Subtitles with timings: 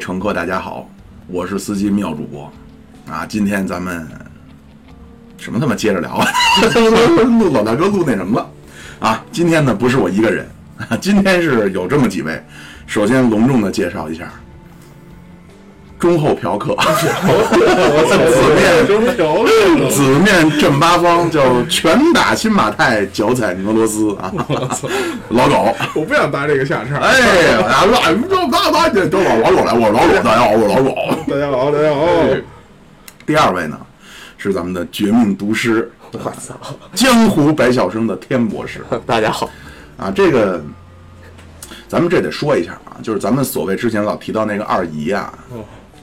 [0.00, 0.88] 乘客大家好，
[1.26, 2.50] 我是司机妙主播
[3.06, 3.26] 啊。
[3.26, 4.08] 今天咱们
[5.36, 6.26] 什么他妈接着聊啊？
[7.38, 8.50] 录老大哥录那什么了
[8.98, 9.22] 啊？
[9.30, 10.48] 今天呢不是我一个人，
[11.02, 12.42] 今天是有这么几位。
[12.86, 14.32] 首先隆重的介绍一下。
[16.00, 18.86] 忠厚嫖客， 紫面
[19.90, 24.32] 紫面镇八方，叫拳打新马泰，脚踩俄罗斯啊！
[25.28, 26.96] 老狗，我不想搭这个下茬。
[26.96, 27.20] 哎
[27.52, 30.94] 呀，老都老老狗来，我是老狗，大家好，我是老狗，
[31.28, 32.06] 大家好，大家好。
[33.26, 33.78] 第二位呢，
[34.38, 36.54] 是咱们的绝命毒师，我操，
[36.94, 39.50] 江湖百晓生的天博士， 大家好。
[39.98, 40.64] 啊，这个
[41.86, 45.30] 咱们这得说一下啊，就是咱们所谓之前老提到那个二姨啊。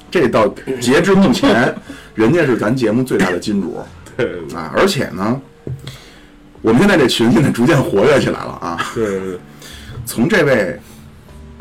[0.09, 0.47] 这到
[0.79, 1.73] 截至目前，
[2.15, 3.79] 人家是咱节目最大的金主，
[4.15, 5.41] 对啊，而且呢，
[6.61, 8.91] 我们现在这群现在逐渐活跃起来了啊。
[8.95, 9.39] 对对。
[10.05, 10.79] 从这位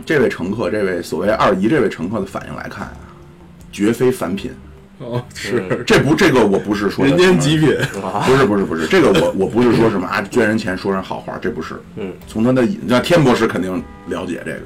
[0.04, 2.96] 这位乘客，这位所谓二姨这位乘客的反应来看啊，
[3.72, 4.52] 绝非凡品。
[4.98, 7.76] 哦，是这不这个我不是说人间极品，
[8.24, 11.74] 不是不是不是这个我我不是说什么啊捐人钱说人好话，这不是。
[11.96, 12.12] 嗯。
[12.26, 14.60] 从他的那天博士肯定了解这个，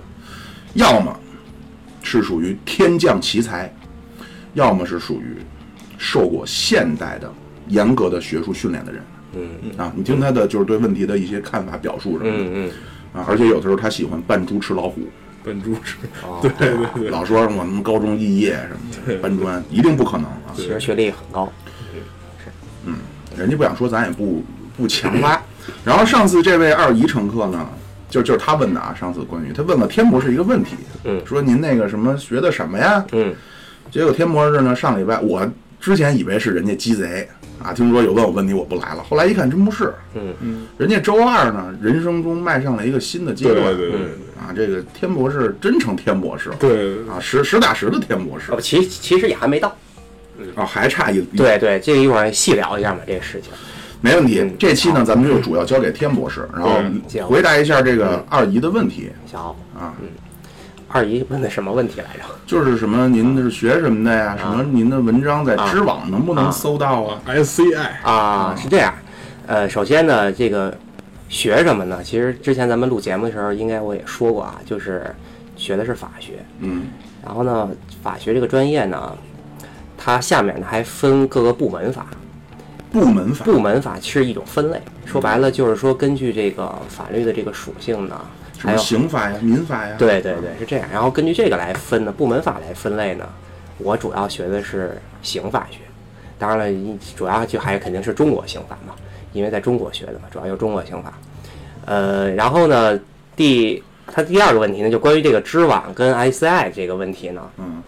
[0.74, 1.18] 要么。
[2.02, 3.72] 是属于天降奇才，
[4.54, 5.36] 要么是属于
[5.98, 7.32] 受过现代的
[7.68, 9.02] 严格的学术训练的人。
[9.34, 12.44] 嗯啊，你听他的就是对问题的一些看法表述什么的。
[12.44, 12.70] 嗯嗯。
[13.12, 15.02] 啊，而且有的时候他喜欢扮猪吃老虎。
[15.44, 15.96] 扮猪吃。
[16.42, 17.08] 对对对。
[17.10, 20.52] 老说我们高中肄业什么的，搬砖一定不可能啊。
[20.54, 21.50] 其实学历很高。
[21.92, 22.50] 是。
[22.86, 22.96] 嗯，
[23.36, 24.42] 人家不想说，咱也不
[24.76, 25.40] 不强拉。
[25.84, 27.68] 然后上次这位二姨乘客呢？
[28.10, 33.04] 就就是他问的啊，上次关于他问了天博士一个问题，嗯，说您那个什么学的什么呀？
[33.12, 33.32] 嗯，
[33.90, 35.48] 结果天博士呢，上礼拜我
[35.80, 37.26] 之前以为是人家鸡贼
[37.62, 40.34] 啊，听说有问我问题我不来了，后来一看真不是，嗯。
[40.40, 44.00] 嗯，人家周二呢，人生中迈上了一个新的阶段，对对对，
[44.38, 46.94] 啊，这个天博士真成天博士了，对。
[47.08, 49.74] 啊，实实打实的天博士，哦，其其实也还没到，
[50.54, 53.50] 啊，还差一，对对，这个一会儿细聊一下嘛，这个事情。
[54.02, 56.80] 没问题，这期呢，咱们就主要交给天博士，然后
[57.26, 59.10] 回答一下这个二姨的问题。
[59.26, 59.38] 行
[59.78, 60.08] 啊，嗯，
[60.88, 62.24] 二姨问的什么问题来着？
[62.46, 64.36] 就是什么您是学什么的呀？
[64.40, 68.94] 什么您的文章在知网能不能搜到啊？SCI 啊，是这样。
[69.46, 70.74] 呃，首先呢，这个
[71.28, 72.02] 学什么呢？
[72.02, 75.14] 其实之前咱们录节目的时候，应该我也说过啊，就是
[75.56, 76.34] 学的是法学。
[76.60, 76.86] 嗯。
[77.22, 77.68] 然后呢，
[78.02, 79.14] 法学这个专业呢，
[79.98, 82.06] 它下面呢还分各个部门法。
[82.92, 88.20] 部门法，部门法是一种分类，说白了就是说根据这个法律的这个属性呢，
[88.58, 90.88] 还有刑法呀、民法呀，对对对，是这样。
[90.92, 93.24] 然后根据这个来分呢，部门法来分类呢，
[93.78, 95.78] 我主要学的是刑法学，
[96.38, 98.94] 当然了，主要就还肯定是中国刑法嘛，
[99.32, 101.12] 因为在中国学的嘛，主要就是中国刑法。
[101.86, 102.98] 呃，然后呢，
[103.36, 107.80] 第它第二个问题呢，就关于这个知网跟 ICI 这个问题呢，嗯，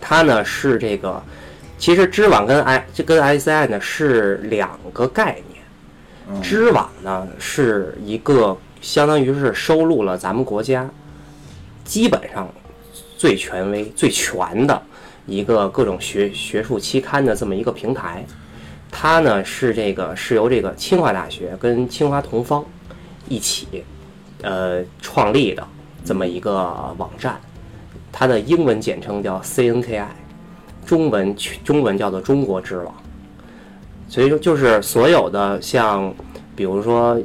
[0.00, 1.22] 它呢是这个。
[1.84, 10.88] 其实知网跟 I 这跟 ICI 呢是两个概念，知网呢是一个相当于是收录了咱们国家
[11.84, 12.48] 基本上
[13.18, 14.82] 最权威、最全的
[15.26, 18.24] 一个各种学学术期刊的这么一个平台。
[18.90, 22.64] 它呢是这个是由这个清华大学跟清华同方
[23.28, 23.84] 一起
[24.40, 25.62] 呃创立的
[26.02, 26.50] 这么一个
[26.96, 27.38] 网站，
[28.10, 30.06] 它的英文简称叫 CNKI。
[30.86, 31.34] 中文
[31.64, 32.94] 中文叫做中国知网，
[34.08, 36.14] 所以说就是所有的像，
[36.54, 37.20] 比如说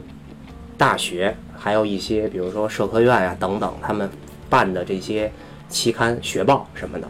[0.77, 4.09] 大学，还有一些比如说社科院啊等等，他们
[4.49, 5.31] 办的这些
[5.67, 7.07] 期刊、学报什么的，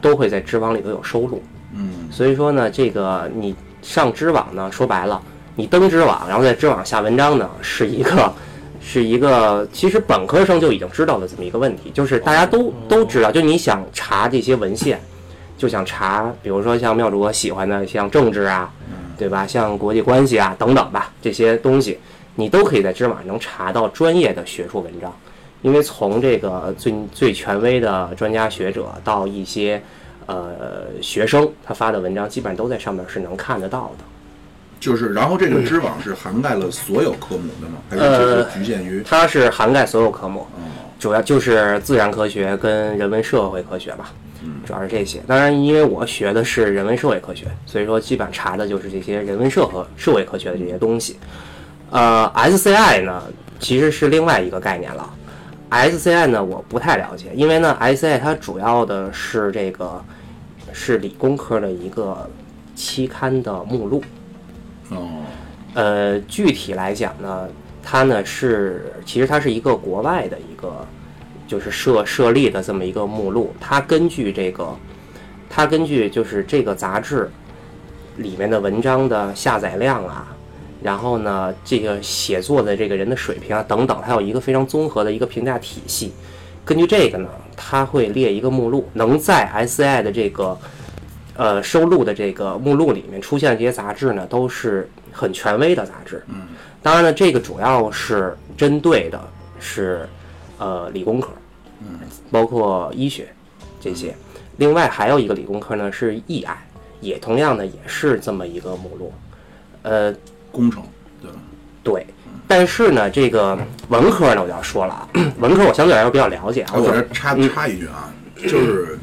[0.00, 1.42] 都会在知网里头有收录。
[1.74, 5.22] 嗯，所以说呢，这个你上知网呢，说白了，
[5.54, 8.32] 你登知网，然后在知网下文章呢，是一个
[8.84, 15.00] 是一个其实本科生就已经知道的这么一个问题，就是大家都都知道，就你想查这些文献。
[15.62, 18.68] 就想查，比如说像妙主播喜欢的，像政治啊，
[19.16, 19.46] 对吧？
[19.46, 22.00] 像国际关系啊等等吧，这些东西
[22.34, 25.14] 你都可以在知网能查到专业的学术文章。
[25.60, 29.80] 因为从这个最最权威的专家学者到一些
[30.26, 34.04] 呃学生，他发的文章基本上都在上面是能看得到的。
[34.80, 37.78] 就是，然后这个知网是涵盖了所有科目的吗？
[37.88, 39.00] 还是只是局限于？
[39.08, 40.44] 它是涵盖所有科目，
[41.02, 44.12] 主要就是自然科学跟人文社会科学吧。
[44.64, 51.16] 主要是这些，当然，因为我学的是人文社会科学，所以说基本上查的就是这些人文社和社会科学的这些东西。
[51.90, 53.20] 呃，SCI 呢，
[53.58, 55.12] 其实是另外一个概念了。
[55.70, 60.00] SCI 呢，我不太了解，因为呢，SCI 它主要的是这个
[60.72, 62.30] 是理工科的一个
[62.76, 64.04] 期刊的目录。
[64.90, 65.08] 哦。
[65.74, 67.48] 呃，具体来讲呢，
[67.82, 70.86] 它呢是其实它是一个国外的一个。
[71.48, 74.74] 就是设设立的这么一个目录，它根据这个，
[75.50, 77.30] 它根据就是这个杂志
[78.16, 80.34] 里面的文章的下载量啊，
[80.82, 86.14] 然后呢，这个写作的这个人的水平啊等等，它有一个非常综合的一个评价体系。
[86.64, 90.58] 根据这个呢，它会列一个目录，能在 SCI 的这个
[91.36, 96.24] 呃收录的这个目录里面出现的这些杂志呢，都是很权威的杂志。
[96.28, 96.48] 嗯，
[96.82, 99.20] 当然了，这个主要是针对的
[99.60, 100.08] 是
[100.58, 101.30] 呃理工科，
[101.80, 102.00] 嗯，
[102.30, 103.32] 包括医学
[103.80, 104.14] 这些。
[104.56, 106.54] 另外还有一个理工科呢是 EI，
[107.00, 109.12] 也同样的也是这么一个目录。
[109.82, 110.14] 呃，
[110.50, 110.82] 工程
[111.20, 111.36] 对吧？
[111.82, 112.06] 对。
[112.46, 113.58] 但是呢，这个
[113.88, 115.08] 文科呢，我就要说了啊，
[115.40, 118.98] 文科我相对来说比较了解我就这插插一句啊，就是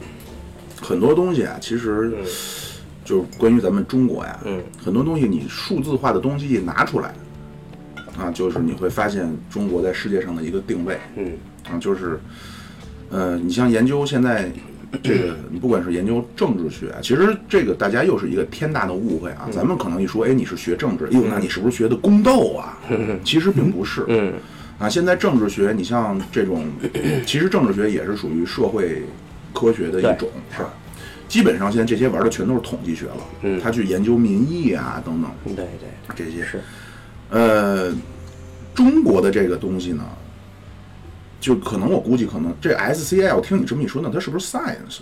[0.79, 2.13] 很多东西啊，其实
[3.03, 7.13] 就是关于咱们中国呀，嗯，很多东西你数字化的东西一拿出来，
[8.17, 11.33] 啊，就是你会发现中国在世界上的一个定位，嗯
[11.69, 12.19] 啊，就是，
[13.09, 14.51] 呃，你像研究现在
[15.03, 19.47] 这个， 你不管是研究政治学，其实这个大家又是一个天大的误会啊。
[19.51, 22.77] 咱们可能一说，哎，你是学政治，哎呦，那你是不是学的宫斗啊？
[23.23, 24.05] 其实并不是。
[24.07, 24.33] 嗯
[24.79, 26.65] 啊，现在政治学，你像这种，
[27.27, 29.03] 其实政治学也是属于社会
[29.53, 30.73] 科学的一种，是吧？
[31.27, 35.67] 基本上现在这些玩的全都是统计学了，嗯他去研究民意啊等等对对
[36.15, 36.43] 这些。
[36.43, 36.59] 是，
[37.29, 37.93] 呃，
[38.73, 40.03] 中国的这个东西呢，
[41.39, 44.99] 就可能我估计可能这 SCI，我听你这么一说呢，它是不是 science？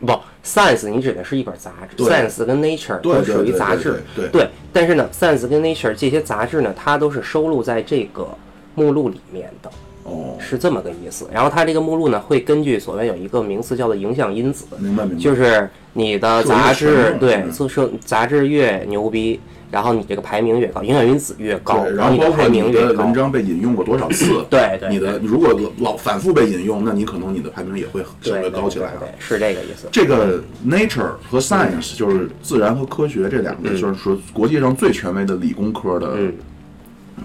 [0.00, 8.26] 不，Science 你指的是一本杂志，Science 跟 Nature 对都属于对对杂志，对对但是呢，Science 跟 Nature 这些杂志呢，它都是收录在这个
[8.74, 9.70] 目录里面的，
[10.04, 11.28] 哦，是这么个意思。
[11.30, 17.52] 然后它这个目录呢，会根据所谓有一个名词叫做影响因子，明白明白，就是你的杂志对嗯。
[17.52, 19.38] 做社杂志越牛逼，
[19.70, 23.14] 然后你这个排名越高，影响因子越高，然后包括你的文。
[23.14, 29.08] 章被引用过多少次， 对对，你的如果老反复被引用，那你可能你的排名也会相对对高起来啊对。
[29.08, 29.88] 对，是这个意思。
[29.90, 36.32] 这个 nature 和 science 就是自然和科学这两个，就是说国际上最权威的理工科的嗯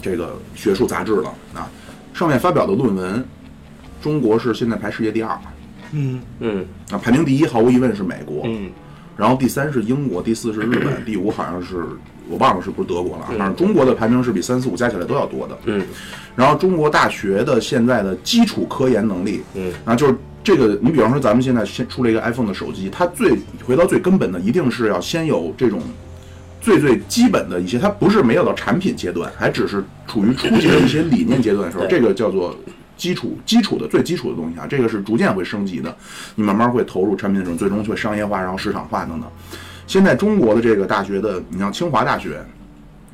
[0.02, 1.70] 这个学术杂志了啊。
[2.14, 3.24] 上面发表的论文，
[4.02, 5.38] 中国是现在排世界第二
[5.92, 8.70] 嗯，嗯啊，排名第一毫无疑问是美国，嗯
[9.18, 11.86] 然后第三是英国，第四是日本， 第五好像是
[12.30, 15.58] 我忘了是不是德国了反正中国的排名是比三四五加起来都要多的。
[15.66, 15.82] 嗯
[16.36, 20.14] 然后中国大学的现在的基础科研能力，嗯啊，就是
[20.44, 25.80] 这个，你比方说咱们现在先出了一个 iPhone 的手机，它最回到最根本的，一定是要先有这种
[26.60, 32.54] 最最基本的一些，它不是没有到产品阶段，还只是处于初级的一些理念阶段的时候，这个叫做
[32.98, 35.96] 基础基础的最基础的东西啊，这个是逐渐会升级的，
[36.36, 39.30] 你慢慢会投入产品的时候，最终会商业化，然后市场化等等。
[39.88, 42.44] 现在中国的这个大学的，你像清华大学，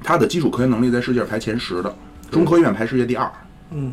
[0.03, 1.93] 它的基础科研能力在世界排前十的，
[2.29, 3.29] 中科院排世界第二。
[3.71, 3.91] 嗯，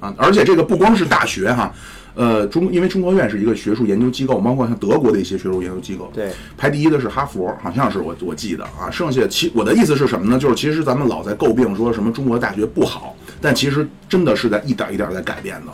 [0.00, 1.72] 啊，而且这个不光是大学哈，
[2.14, 10.38] 呃，中因为中科院是一个学术研究机构，包括像德国的一些学术研究机构，对，排第一的是哈佛，好像是我我记得啊，剩下其我的意思是什么呢？
[10.38, 15.72] 就是其实咱们老在诟病说什么中国大学不好，但其实真的是在一点一点在改变的。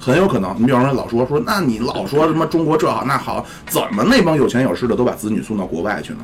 [0.00, 6.20] 很有可能，你比方说老说说，那你老说什么中国这好那好，怎么那帮有钱有势的都把子女送到国外去呢？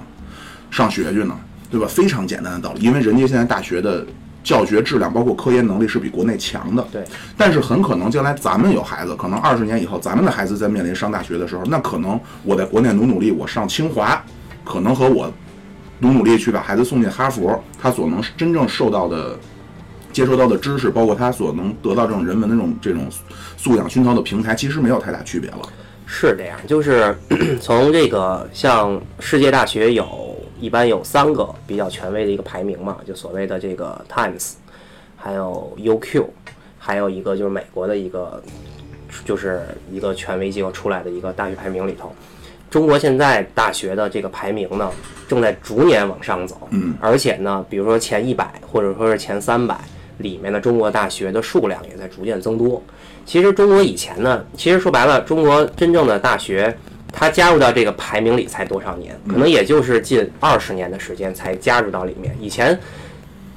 [0.71, 1.39] 上学去呢，
[1.71, 1.87] 对吧？
[1.89, 4.07] 非常简单的道理，因为人家现在大学的
[4.45, 6.87] 教学质量，包括科研能力是比国内强的。
[6.93, 7.03] 对，
[7.37, 14.25] 但是很可能将来咱们有孩子，可能二十年以后，咱们的孩子在面临上大学的时候，那可能我在国内努努力，我上清华，
[14.63, 15.33] 可能和我
[15.99, 19.37] 努努力去把孩子送进哈佛，他所能真正受到的。
[20.13, 23.09] 接收到的知识，包括他所能得到这种人文的这种这种
[23.57, 25.59] 素养熏陶的平台，其实没有太大区别了。
[26.07, 27.13] 是这样，就是
[27.61, 34.53] 从这个像世界大学有一般有三个比较权威的一个排名嘛，就所谓的这个 Times，
[35.17, 36.25] 还有 UQ，
[36.79, 38.43] 还有一个就是美国的一个
[39.25, 42.13] 就是一个权威机构出来的一个大学排名里头，
[42.71, 44.91] 中国现在大学的这个排名呢
[45.29, 49.79] 正在逐年往上走，嗯，而且呢，比如说前一百或者说是前三百
[50.19, 52.83] 里面的中国大学的数量也在逐渐增多。
[53.25, 56.77] 其实中国以前呢，其实说白了，中国真正的大学，
[57.15, 59.17] 它加入到这个排名里才多少年？
[59.29, 62.37] 可能也就是近二十年的时间才加入到里面。
[62.41, 62.79] 以前，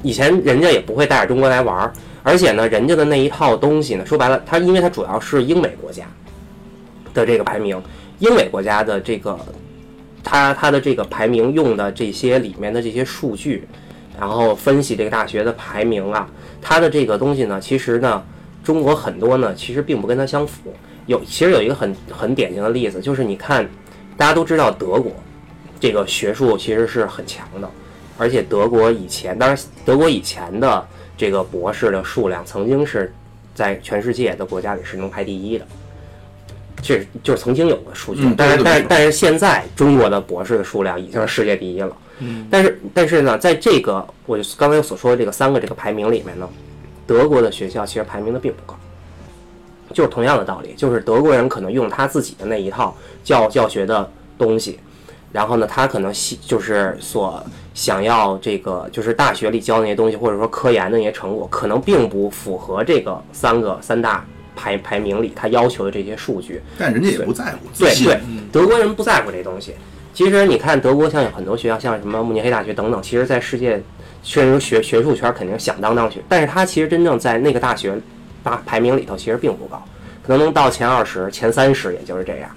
[0.04, 6.06] 以前人家也不会带着中国来玩儿，而且呢，人家的那一套东西呢，说白了，它因为它主要是英美国家
[7.14, 7.82] 的这个排名，
[8.20, 9.38] 英美国家的这个，
[10.24, 13.68] 它它的这个排名用的这些里面的这些数据，
[14.20, 16.30] 然后分析这个大学的排名啊，
[16.62, 18.24] 它的这个东西呢，其实呢。
[18.64, 20.74] 中国很多呢，其实并不跟它相符。
[21.08, 23.68] 有其实有一个很很典型的例子，就是你看，
[24.16, 25.12] 大家都知道德国
[25.80, 27.68] 这个学术其实是很强的，
[28.18, 30.88] 而且德国以前，当然德国以前的
[31.18, 33.12] 这个博士的数量曾经是
[33.56, 35.66] 在全世界的国家里是能排第一的。
[36.80, 41.98] 这就是曾经有过数据，嗯但是但是但是现在中国的博士的数量已经是世界第一了。
[42.20, 46.48] 嗯，但是但是呢，在这个我刚才所说的这个三个这个排名里面呢，
[47.08, 48.78] 德国的学校其实排名的并不高，
[49.98, 54.80] 就是同样的道理，就是德国人可能用他自己的那一套教教学的东西，
[55.32, 64.24] 然后呢，他可能希就是所想要这个就是大学里教那些东西，或者说科研的那些成果，可能并不符合这个三个三大
[64.56, 66.62] 排排名里他要求的这些数据。
[66.78, 68.20] 但人家也不在乎，对对，
[68.52, 69.74] 德国人不在乎这东西。
[70.14, 73.82] 其实你看德国，像有很多学校，像什么慕尼黑大学等等，其实在世界
[74.22, 78.00] 确实学学术圈肯定响当当去，但是他其实真正在那个大学
[78.48, 79.84] 大排名里头其实并不高，
[80.24, 82.50] 可能能到前二十、前三十，也就是这样。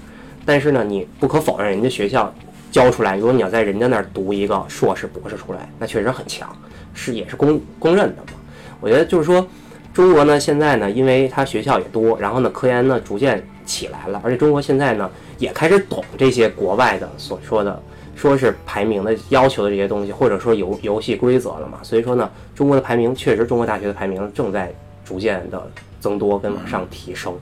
[0.46, 2.32] 但是呢，你不可否认，人家学校
[2.70, 6.48] 教出来，如果你要在人家那儿读一个硕士、博士出来，那确实很强，
[6.94, 8.38] 是也是公公认的嘛。
[8.80, 9.44] 我觉得就是说，
[9.92, 17.82] 中国呢现在呢，因为它学校也多，然后呢科研呢逐渐起来了，而且中国现在呢也开始懂这些国外的所说的
[18.14, 21.78] 说是排名的要求的这些东西，或者说游游戏规则了嘛。
[21.82, 24.72] 所以说呢，中国的排名确实，中国大学的排名正在
[25.10, 27.36] 逐渐的增多跟往上提升。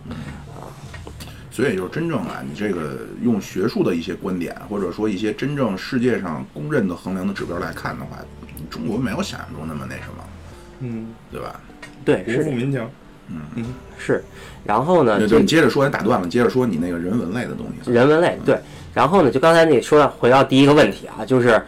[1.51, 8.17] 所以就是真正啊，你这个用学术的一些观点，或者说一些真正世界上公认的衡量的指标来看的话，
[8.71, 10.25] 中国没有想象中那么那什么，
[10.79, 11.61] 嗯，对吧？
[12.05, 12.89] 对，国是富民强，
[13.57, 14.25] 嗯是。
[14.65, 17.91] 然后呢，就就你接着说，你打断了，接着说你那个人文类的东西。
[17.91, 18.59] 人文类对。
[18.95, 21.61] 然后呢，就刚才你说到回到第一个问题啊，就是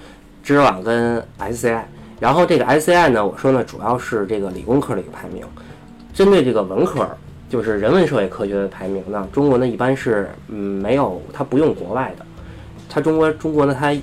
[0.45, 1.83] 知识网跟 SCI。
[2.21, 5.45] 然后这个 SCI 呢，我说呢，主要是这个理工科的一个排名。
[6.21, 7.09] 针对这个文科，
[7.49, 12.27] 就是人文社会科学的排名呢，中国呢一般是嗯没有，它不用国外的。
[12.91, 13.97] 它中国中国呢，它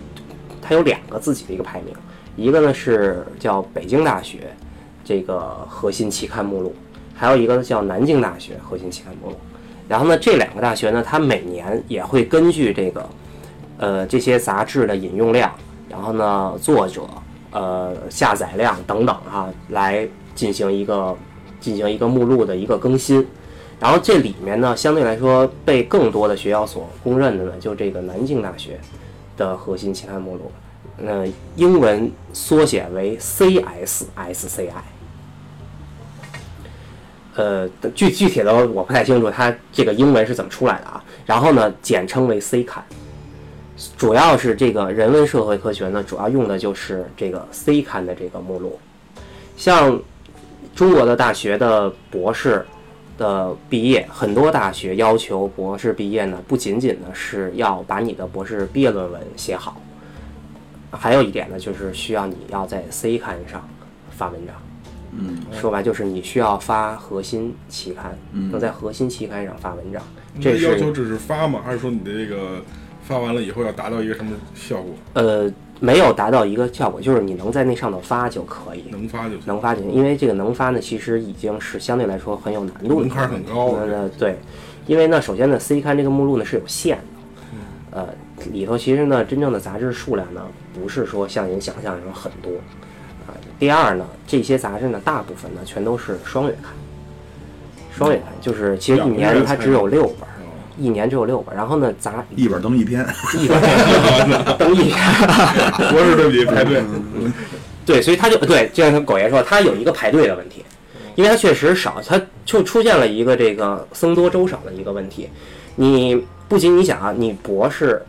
[0.59, 1.93] 它有两个自己的一个排名，
[2.35, 4.51] 一个呢是叫北京大学
[5.05, 6.75] 这个核心期刊目录，
[7.13, 9.37] 还有一个呢叫南京大学核心期刊目录。
[9.87, 13.09] 然后呢，这两个大学呢，它每年也会根据这个，
[13.77, 15.51] 呃，这些杂志的引用量，
[15.87, 17.01] 然后呢，作者，
[17.51, 21.15] 呃，下载量等等啊，来进行一个
[21.59, 23.25] 进行一个目录的一个更新。
[23.79, 28.79] 然后这里面呢，相对来说被更多的学校所公认的呢，就这个南京大学
[29.37, 30.51] 的核心期刊目录，
[30.97, 34.71] 那英文缩写为 CSSCI。
[37.35, 41.03] 呃，具具体的我不太清楚，它这个英文是怎么出来的啊？
[41.23, 42.83] 然后呢，简称为 C 刊，
[43.95, 48.79] 主要是这个人文社会科学呢，主要用的就是这个 C 刊的这个目录。
[49.55, 50.01] 像
[50.77, 52.63] 中国的大学的博士
[53.17, 59.81] 的毕业，很多大学要求博士毕业呢，不仅仅呢是要把你的博士毕业论文写好，
[60.91, 63.67] 还有一点呢，就是需要你要在 C 刊上
[64.11, 64.55] 发文章。
[65.13, 69.99] 嗯，说白就是你需要发核心期刊，能在核心期刊上发文章，
[70.39, 71.59] 这要求只是发吗？
[71.65, 72.61] 还是说你的这个
[73.01, 74.93] 发完了以后要达到一个什么效果？
[75.13, 79.41] 呃没有达到一个效果，就是你能在那上头发就可以，能发就行。
[79.45, 79.91] 能发就行。
[79.91, 84.37] 因为这个能发呢，其实已经是相对来说很有难度，门槛很高那那对，
[84.87, 88.07] 因为呢，首先呢，C 刊这个目录呢是有限的，呃，
[88.51, 90.41] 里头其实呢，真正的杂志数量呢，
[90.73, 92.51] 不是说像您想象中很多。
[93.27, 93.33] 啊。
[93.59, 96.71] 第二呢，这些杂志呢，大部分呢全都是双月刊，
[97.91, 100.26] 双月刊就是其实一年它只有六本儿，
[100.77, 103.05] 一年只有六本，然后呢，杂 一本登一篇，
[103.39, 104.97] 一本儿登一篇。
[105.91, 106.83] 博士对不起，排队。
[107.85, 110.63] 对，所以他就对，就像狗爷说，他有一个排队的问题，
[111.15, 115.29] 因为他确实少，他就出现了一个这个僧多粥少的一个问题。
[115.75, 118.01] 你不仅你想啊，你博士、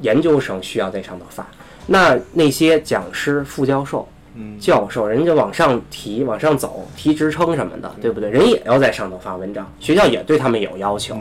[0.00, 1.46] 研究生需要在上头发，
[1.86, 8.30] 那那些讲师、副教授、嗯，教授，人家往上提、往上走，提职称什么的，对不对？
[8.30, 11.20] 人也要在上头发文章，学校也对他们有要求。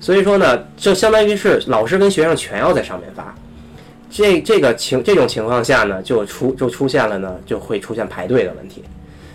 [0.00, 3.34] 所以说呢，就相当于是老师跟学生全要在上面发。
[4.10, 8.82] 这这个情这种情况下呢，就出就出现了呢，就会出现排队的问题，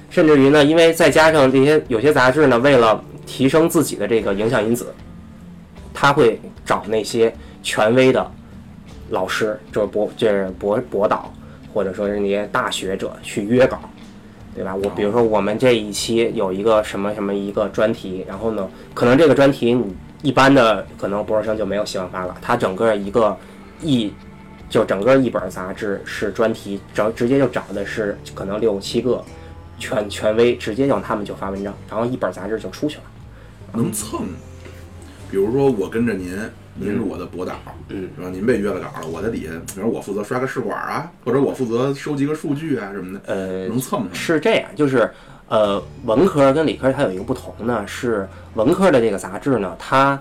[0.09, 4.87] 甚至于呢，因为再加上这些有些杂志呢，为了提升自己的这个影响因子，
[5.93, 8.31] 他会找那些权威的
[9.09, 11.31] 老师，就是博就是博博导，
[11.71, 13.79] 或者说是那些大学者去约稿，
[14.55, 14.73] 对吧？
[14.75, 23.37] 我比如说我们这一期有一个什么什么一个专题，然后呢，可能这个专题你一般的可能博士生就没有希望发了，他整个一个
[23.81, 24.11] 一
[24.69, 29.23] 就整个一本杂志是专题，找直接就找的是可能六七个
[29.77, 33.03] 权权威，直接让他们就发文章，然后一本杂志就出去了。
[33.73, 34.21] 能蹭。
[35.29, 36.37] 比如说我跟着您，
[36.75, 37.55] 您是我的博导，
[37.89, 38.29] 嗯，是吧？
[38.31, 44.13] 您被约了稿了，我在底下，比如我负责刷个试管啊，或者我负责收集个数据啊什么的，呃，能蹭上。
[44.13, 45.11] 是这样，就是
[45.49, 50.19] 呃，文科跟理科它有一个不同呢，是文科的这个杂志呢，它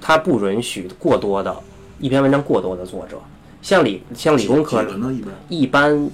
[0.00, 1.54] 它不允许过多的
[1.98, 3.18] 一篇文章过多的作者，
[3.60, 4.82] 像理像理工科？
[4.82, 6.10] 一般一般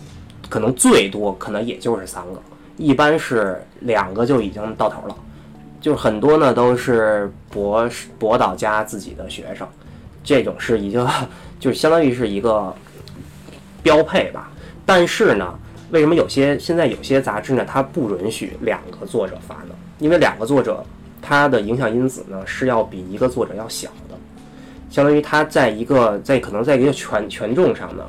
[0.49, 2.40] 可能最多可能也就是三个，
[2.76, 5.14] 一般是两个就已经到头了。
[5.81, 9.64] 就是很多呢都是博士博导加自己的学生，
[10.25, 11.09] 这种是一个
[11.61, 12.75] 就是相当于是一个
[13.83, 14.50] 标配吧。
[14.85, 15.57] 但是呢，
[15.90, 19.75] 为什么有些现在有些杂志呢，它不允许两个作者发呢？
[19.99, 20.85] 因为两个作者
[21.21, 24.16] 它的影响因子呢是要比一个作者要小的，
[24.90, 28.04] 相当于他在一个在可能在一个权权重上呢，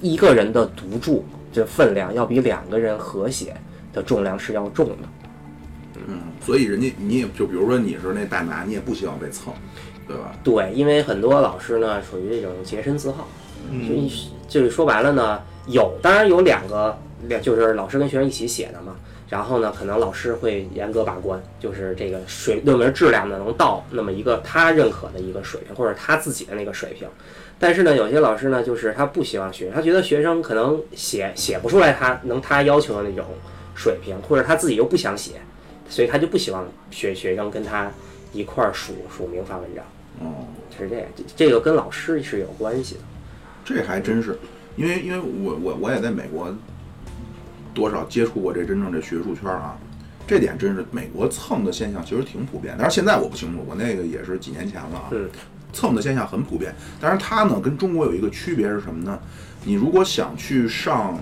[0.00, 1.22] 一个人的独著
[1.52, 3.54] 这分量要比两个人和谐
[3.92, 5.08] 的重量是要重的。
[6.06, 9.52] 嗯，所以人家你也就比如说你是那大拿，你也不希望被蹭，
[10.08, 10.32] 对吧？
[10.42, 13.28] 对，因为很多老师呢属于这种洁身自好，
[13.86, 14.10] 所以
[14.48, 18.96] 就是说白了呢，有当然有两个两就是老师跟学生一起写的嘛，
[19.28, 27.08] 然后呢，可能老师会严格把关，就是这个水论文质量呢能到那么一个他认可的一个水平，或者他自己的那个水平。
[27.58, 33.24] 但是呢，有些老师呢，就是他不希望学生，他觉得学生可能写写不出来他能他要求的那种
[33.74, 35.34] 水平，或者他自己又不想写，
[35.88, 37.90] 所以他就不希望学学生跟他
[38.32, 39.84] 一块儿署署名发文章，
[40.20, 40.44] 哦，
[40.76, 41.06] 是这样。
[41.16, 43.00] 这这个跟老师是有关系的。
[43.64, 44.36] 这还真是，
[44.76, 46.54] 因为因为我我我也在美国
[47.74, 49.76] 多少接触过这真正这学术圈啊，
[50.26, 55.08] 这点真是美国蹭的现象其实挺普遍，但是现在我不清楚，我那个也是几年前了啊。
[55.10, 55.28] 嗯
[55.76, 59.18] 蹭的现象很普遍，但是它呢跟中国有一个区别是什么呢？
[59.64, 61.18] 你如果想去上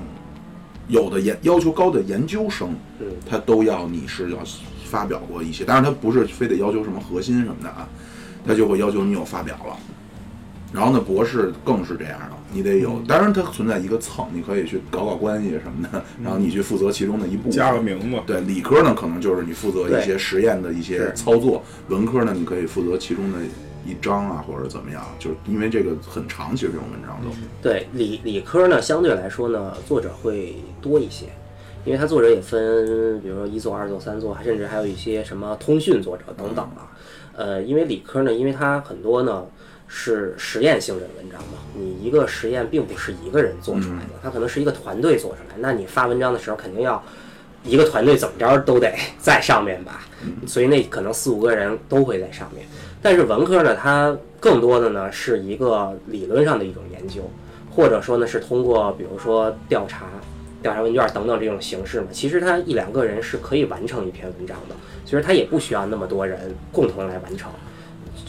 [0.89, 4.41] 有的研要求高的研究生，嗯他都要你是要
[4.85, 7.89] 发表过一些，当然他不是非得要求什么核心什么的啊，
[8.47, 9.75] 他就会要求你有发表了。
[10.71, 17.53] 然后呢，博士更是这样的，你得有，当然它存在一个蹭，你可以去搞搞关系什么的，然后你去负责其中的一部分。
[17.53, 23.39] 加个名字，对，理科呢可能就是你负责一些实验的一些操作，文科呢你可以负责其中的
[23.85, 27.31] 一章啊或者怎么样，就是因为这个很长，其实这种文章都。
[27.63, 31.27] 对理理科呢，相对来说呢，作者会多一些，
[31.85, 36.91] 因为它作者也分，比如说一作、二作、三作，甚至还有一些什么通讯作者等等啊。
[37.35, 39.45] 呃，因为理科呢，因为它很多呢
[39.95, 47.01] 是实验性质的文章嘛，你一个实验并不是一个人做出来的，它可能是一个团队做出来，那你发文章的时候肯定要。
[47.65, 50.01] 一个团队怎么着都得在上面吧，
[50.49, 52.67] 所以那可能四五个人都会在上面。
[53.01, 57.23] 但是文科呢，它更多的呢是一个理论上的一种研究，
[57.71, 60.07] 或者说呢是通过比如说调查、
[60.61, 62.09] 调查问卷等等这种形式嘛。
[62.11, 64.75] 其实他一两个人是可以完成一篇文章的，
[65.05, 67.49] 其实它也不需要那么多人共同来完成。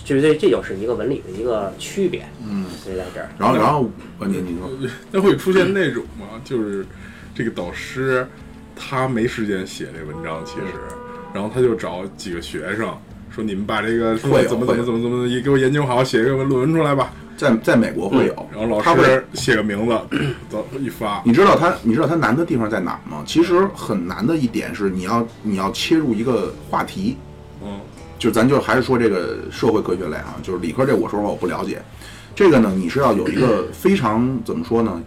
[0.03, 3.29] 就是这这就是一个文理的一个区别，嗯，所以在这儿。
[3.37, 4.69] 然后然后关键你说
[5.11, 6.41] 那会出现那种吗？
[6.43, 6.85] 就是
[7.33, 8.27] 这个导师
[8.75, 10.63] 他没时间写这文章，其实，
[11.33, 12.95] 然后他就找几个学生
[13.31, 17.11] 说：“你们把这个会有怎么怎么怎么怎么也给我研究好，写一个论文出来吧。
[17.35, 19.99] 在在美国会有，”然后老他会师写个名字，
[20.49, 23.23] 走一发，你知道他，你知道他难的地方在哪儿吗？
[23.25, 27.32] 其实很难的一点是，你要你要切入一个话题，嗯
[28.19, 31.81] 就咱就还是说这个社会科学类啊，就是理科这我说实话我不了解，
[32.35, 35.01] 这个呢你是要有一个非常怎么说呢，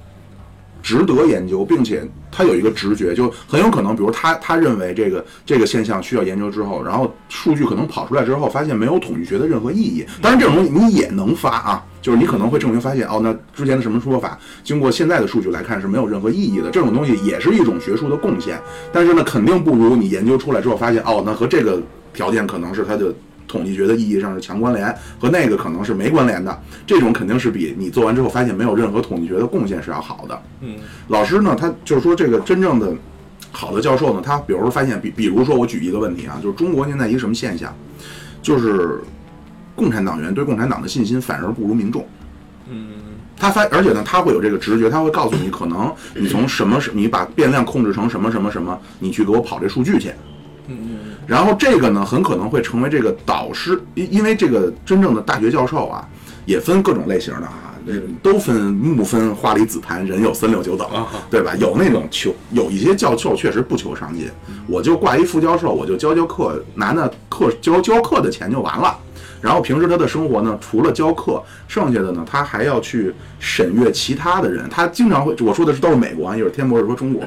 [0.82, 10.06] 值得研究，并且他有一个直觉，就很有可能，比如他他认为这个这个现象需要研究之后，然后数据可能跑出来之后，发现没有统计学的任何意义。
[10.20, 16.70] 当然这种东西你也能发啊，就是你可能会证明发现哦，那之前的什么说法，经过现在的数据来看是没有任何意义的。
[16.70, 18.60] 这种东西也是一种学术的贡献，
[18.92, 21.82] 但是呢，肯定不如你研究出来之后发现哦，那和这个
[22.16, 23.14] 条件可能是它的
[23.46, 26.60] 统计学的意义上是强关联，和那个可能是没关联的。
[26.84, 30.42] 这种肯定是比你做完之后发现没有任何统计学的贡献是要好的。
[30.62, 30.76] 嗯
[31.08, 32.92] 老师呢，他就是说这个真正的
[33.52, 37.72] 好的教授呢，他比如说发现，比比如说我举一个问题啊，就是中国现在一个什么现象，
[38.42, 39.00] 就是
[39.76, 42.04] 共产党员对共产党的信心反而不如民众。
[42.68, 42.88] 嗯
[43.38, 50.08] 他发，而且呢，他会有这个直觉，他会告诉你，可能你从什么，你把变量控制成什么什么什么，你去给我跑这数据去。
[50.68, 56.06] 嗯嗯然后这个呢，很可能会成为这个导师，因因为这个真正的大学教授啊，
[56.44, 57.74] 也分各种类型的啊，
[58.22, 60.88] 都分木分花里紫檀，人有三六九等，
[61.30, 61.54] 对吧？
[61.56, 64.30] 有那种求，有一些教授确实不求上进，
[64.68, 68.96] 我就挂一副教授，我就教教课，拿那课教教课的钱就完了。
[69.40, 74.68] 然后平时他的生活呢，除了教课，剩下的呢，他还要去审阅其他的人。
[74.68, 77.22] 他经常会，我说的是都是美国啊，一会儿天博士说中国，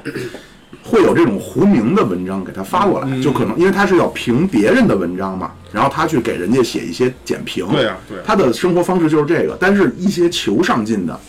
[0.84, 7.68] 会有这种糊名的文章给他发过来，就可能因为他是要评别人的文章嘛，然后他去给人家写一些简评。
[7.70, 9.58] 对呀对呀他的生活方式就是这个。
[9.60, 11.20] 但是，一些求上进的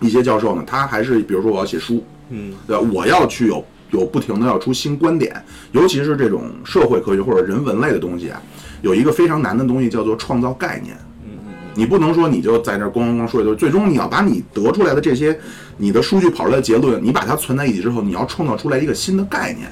[0.00, 2.82] 一些教授呢，他还是比如说我要写书，嗯对吧？
[2.92, 5.34] 我要去有有不停的要出新观点，
[5.72, 8.40] 尤其是这种社会科学或者人文类的东西啊，
[8.82, 10.96] 有一个非常难的东西叫做创造概念。
[11.74, 15.38] 你不能说你就在那咣咣咣说一堆，最终你要把你得出来的这些，
[15.76, 19.68] 你的数据跑出来的结论，你把它存在一起之后，你要创造出来一个新的概念。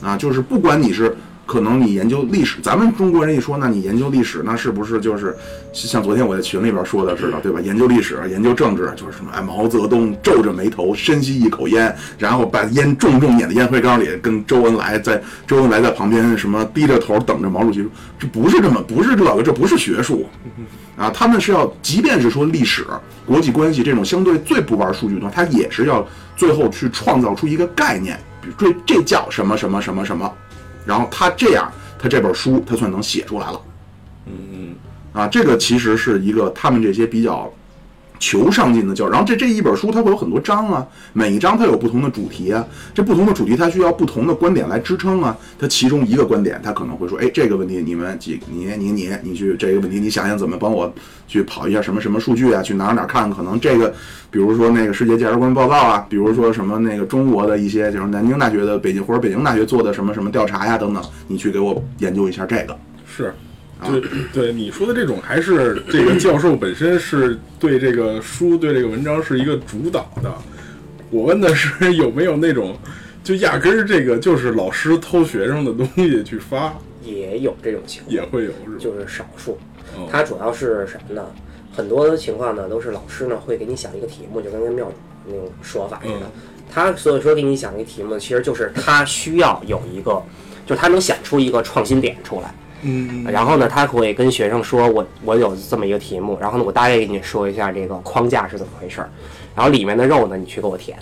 [0.00, 1.16] 啊，就是不管你是
[1.48, 5.34] 可能你研究历史，咱们中国人一说，那你研究历史，那是不是就是
[5.72, 7.58] 像昨天我在群里边说的似的，对吧？
[7.58, 9.30] 研究历史、研究政治，就是什么？
[9.34, 20.26] 哎，毛泽东皱着眉头，深吸一口烟，然后把烟重重碾在烟灰缸里，跟周恩来在周恩来在旁边什么低着头等着毛主席说，这不是这么，不是这个，这不是学术。
[20.98, 22.84] 啊，他们是要，即便是说历史、
[23.24, 26.06] 国际关系这种相对最不玩数据的话，他也是要
[26.36, 28.20] 最后去创造出一个概念，
[28.58, 30.30] 这这叫什么什么什么什么，
[30.88, 33.60] 然后他这样，他这本书他算能写出来了。
[34.26, 34.74] 嗯嗯，
[35.12, 37.52] 啊，这个其实是一个他们这些比较。
[38.18, 45.36] 求上进的教，然后这这一本书它会有很多章啊，每一章它有不同的主题啊，这不同的主题它需要不同的观点来支撑啊。
[45.58, 50.92] 它其中一个观点，它可能会说，哎，这个问题你们几你你你你去这个问题，你想想怎么帮我
[51.26, 52.62] 去跑一下什么什么数据啊？
[52.62, 53.30] 去哪哪看？
[53.30, 53.94] 可能这个，
[54.30, 62.76] 比如说那个世界价值观报告啊，比如说什么那个中国的一些就是南京大学的北京或者北京大学做的什么什么调查呀等等，你去给我研究一下这个。
[63.06, 63.32] 是。
[63.86, 70.32] 对对，你说的这种还是这个教授本身是对这个书、对这个文章是一个主导的。
[71.10, 72.76] 我问的是有没有那种，
[73.22, 79.58] 就压根儿这个就是老师偷学生的东西去发，也有这种情况，也会有，就是少数。
[80.10, 81.24] 它主要是什么呢？
[81.74, 84.92] 很多的情况呢，都是老师呢会给你想一个题目，就跟那庙
[85.26, 86.30] 那种说法似的。
[86.70, 90.22] 他所以说给你想一个题目，其实就是他需要有一个，
[90.66, 92.52] 就是他能想出一个创新点出来。
[92.82, 99.10] 嗯，然后呢，他会跟学生说：“我我有这么一个题目，然后呢，我大概给你说一下这个框架是怎么回事儿，
[99.54, 100.96] 然后里面的肉呢，你去给我填。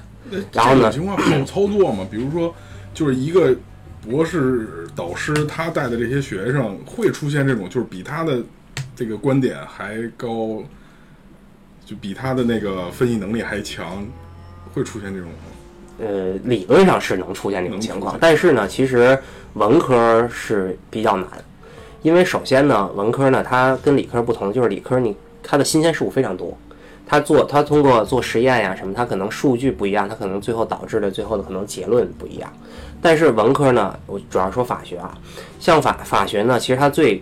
[0.53, 2.07] 然后呢，情况好操作吗？
[2.11, 2.55] 比如说，
[2.95, 3.55] 就是一个
[4.09, 5.35] 博士导师。
[5.45, 8.39] 他带的这些学生会出现这种，就是比他的
[8.97, 10.63] 这个观点还高，
[11.85, 14.05] 就比他的那个分析能力还强，
[14.73, 15.37] 会出现这种吗？
[15.99, 19.19] 呃，理论上是能出现这种情况，但是呢，其实
[19.55, 21.27] 文科是比较难。
[22.07, 26.57] 因为首先呢，文科呢，它跟理科不同，就是理科你它的新鲜事物非常多，
[27.05, 32.49] 它做它通过做实验呀什么，它可能数据不一样，它可能最后导致的最后的可能结论不一样。
[33.03, 35.19] 但是文科呢，我主要说法学啊，
[35.59, 37.21] 像法法学呢，其实它最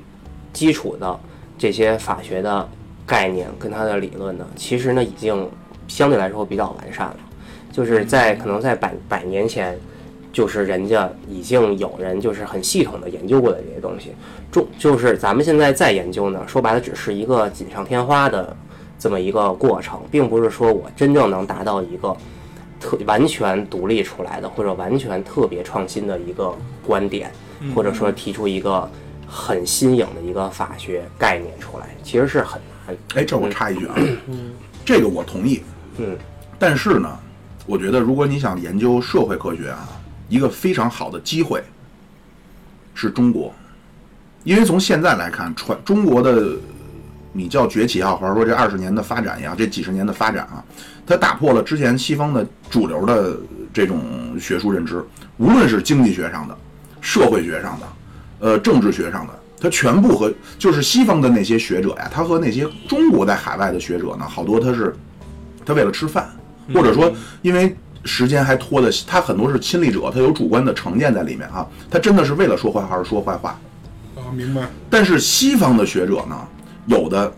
[0.53, 1.19] 基础的
[1.57, 2.69] 这些法学的
[3.07, 5.49] 概念跟它的理论呢，其实呢已经
[5.89, 7.17] 相对来说比较完善了，
[7.73, 9.81] 就是在可能在百百年前。
[10.35, 14.11] 就是人家已经有人就是很系统的研究过的这些东西，
[14.51, 18.55] 中就是咱们现在在研究呢，说白了只是一个锦上添花的
[18.99, 22.17] 这么一个过程，并不是说我真正能达到一个
[22.81, 26.53] 特完全独立出来的或者完全特别创新的一个
[26.85, 27.31] 观点，
[27.73, 28.91] 或者说提出一个
[29.29, 32.97] 很新颖的一个法学概念出来，其实是很难。
[33.15, 33.95] 哎，这我插一句啊，
[34.85, 35.63] 这个我同意。
[35.99, 36.19] 嗯，
[36.59, 37.09] 但是呢，
[37.67, 39.89] 我觉得如果你想研究社会科学啊。
[40.35, 41.63] 一个非常好的机会
[42.93, 43.55] 是中国，
[44.43, 46.57] 因为从现在来看，传中国的
[47.33, 50.65] 你叫崛起啊，或者说这二十年的发展呀，这几十年的发展啊，
[51.07, 53.37] 它打破了之前西方的主流的
[53.73, 55.05] 这种学术认知，
[55.37, 56.59] 无论是经济学上的、
[57.01, 57.87] 社会学上的、
[58.41, 64.97] 呃政治学上的，它全部和就是西方的那些学者呀，他和那些中国在海外的学者呢，好多他是
[65.65, 66.29] 他为了吃饭，
[66.75, 67.77] 或者说因为。
[68.05, 73.59] 时间还拖的，他很多是亲历者，他有主观的成见在里面啊，他真的是为了说坏话而说坏话。
[74.17, 74.63] 啊，明白。
[74.89, 76.37] 但是西方的学者呢，
[76.87, 77.33] 有的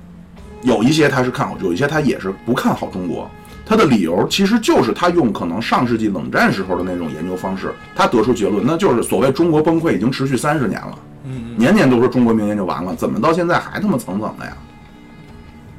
[0.62, 3.30] 有一些他是看好，有一些他也是不看好中国。
[3.68, 10.98] 他的理由其实就是他用可能上世纪冷战时候的那种研究方式，他得出结论，那就是所谓中国崩溃已经持续三十年了。
[11.24, 14.56] 嗯，年年都说中国明年就完了，怎么到现在还他妈层层的呀？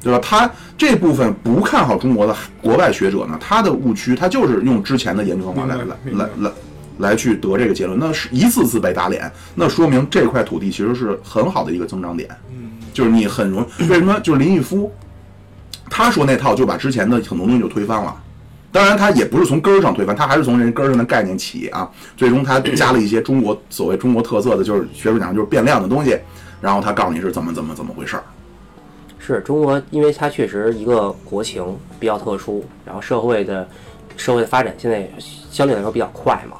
[0.08, 0.20] 对吧？
[0.22, 6.50] 他这部分不看好中国的国外学者呢，他的误区，他就是用之前的研究方法来来来来
[6.96, 12.30] 来去得这个结论，那是一次次被打脸，那说明这块土地其实是很好的一个增长点。
[12.50, 14.18] 嗯，就是你很容易为什么？
[14.20, 14.90] 就是林毅夫，
[15.90, 18.16] 他说那套就把之前的很多东西就推翻了。
[18.72, 21.86] 当然，他也不是从根儿上推翻，他还是从人根儿上的概念起啊。
[22.16, 26.18] 最终他加了一些中国所谓中国特色的，就是学术讲就是变量的东西，
[26.60, 28.22] 然后他告诉你是怎么怎么怎么回事儿。
[29.34, 33.68] 是中国，因为它确实一个国情比较特殊，然后社会的
[34.16, 35.08] 社会的发展现在
[35.50, 36.56] 相对来说比较快嘛，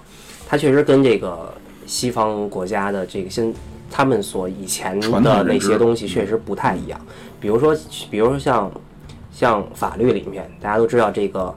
[0.46, 1.52] 它确实跟这个
[1.86, 3.52] 西方国家的这个先
[3.90, 7.00] 他们所以前的那些东西确实不太一样。
[7.40, 7.76] 比如说，
[8.10, 8.70] 比如说像
[9.32, 11.54] 像法律里面，大家都知道这个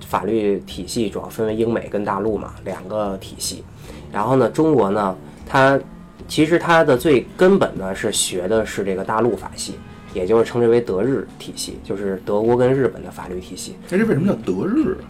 [0.00, 3.62] 法律体系主要分为英美跟大陆嘛两个体系。
[4.10, 5.78] 然后呢，中国呢，它
[6.26, 9.74] 其实它的最根本呢是学的是这个大陆法系，
[10.14, 13.76] 也就是称之为德日体系，就是德国跟日本的法律体系。
[13.90, 15.04] 哎，这为什么叫德日啊？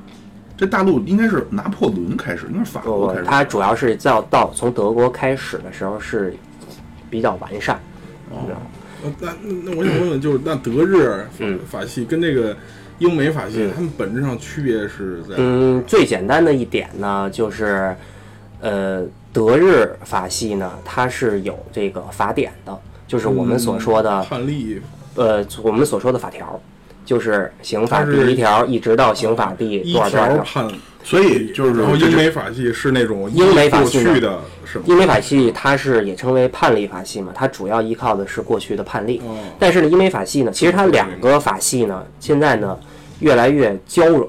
[0.57, 3.25] 这大陆应该是拿破仑开始，应该是法国开始。
[3.25, 6.35] 它主要是到到从德国开始的时候是
[7.11, 7.81] 比较完善，
[8.31, 8.47] 哦
[9.21, 12.57] 那那那我想问问，就是那德日法嗯法系跟这个
[13.01, 15.35] 英美法系，它们本质上区别是在？
[15.39, 17.97] 嗯，最简单的一点呢，就是，
[18.61, 22.79] 呃，德日法系呢，它是有这个法典的，
[23.13, 24.81] 就是我们所说的，判例
[25.17, 26.59] 呃，我们所说的法条，
[27.05, 30.43] 就是刑法第一条一直到刑法第一多少多少条。
[30.43, 30.67] 判，
[31.05, 34.85] 所以就是然后英美法系是那种英美法系的是吗？
[34.87, 39.21] 英美法系它是也称为判例法系嘛，它主要依靠的是过去的判例。
[39.27, 42.75] 哦但是呢，英美法系呢，其实它两个法系呢，现在呢
[43.21, 44.27] 越来越交融。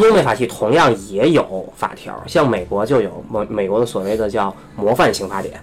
[0.00, 5.60] 英美法系同样也有法条，像美国就有美美国的所谓的叫模范刑法典，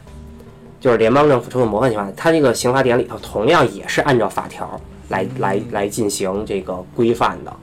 [0.83, 4.69] 就是联邦政府出的模范刑法典，它这个刑法典里头同样也是按照法条
[5.07, 7.53] 来来来进行这个规范的。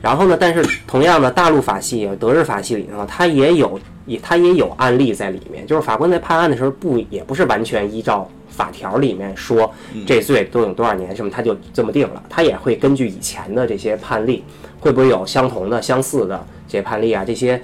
[0.00, 9.70] 然后呢，但是同样的，大陆法系、德日法系里头，它也有也它也有案例在里面，就是法官在判案的时候不也不是完全依照法条里面说
[10.06, 14.42] 这罪都有多少年什么，他就这么定了，他也会根据以前的这些判例，
[14.80, 17.60] 会不会有相同的、相似的这些判例啊，这些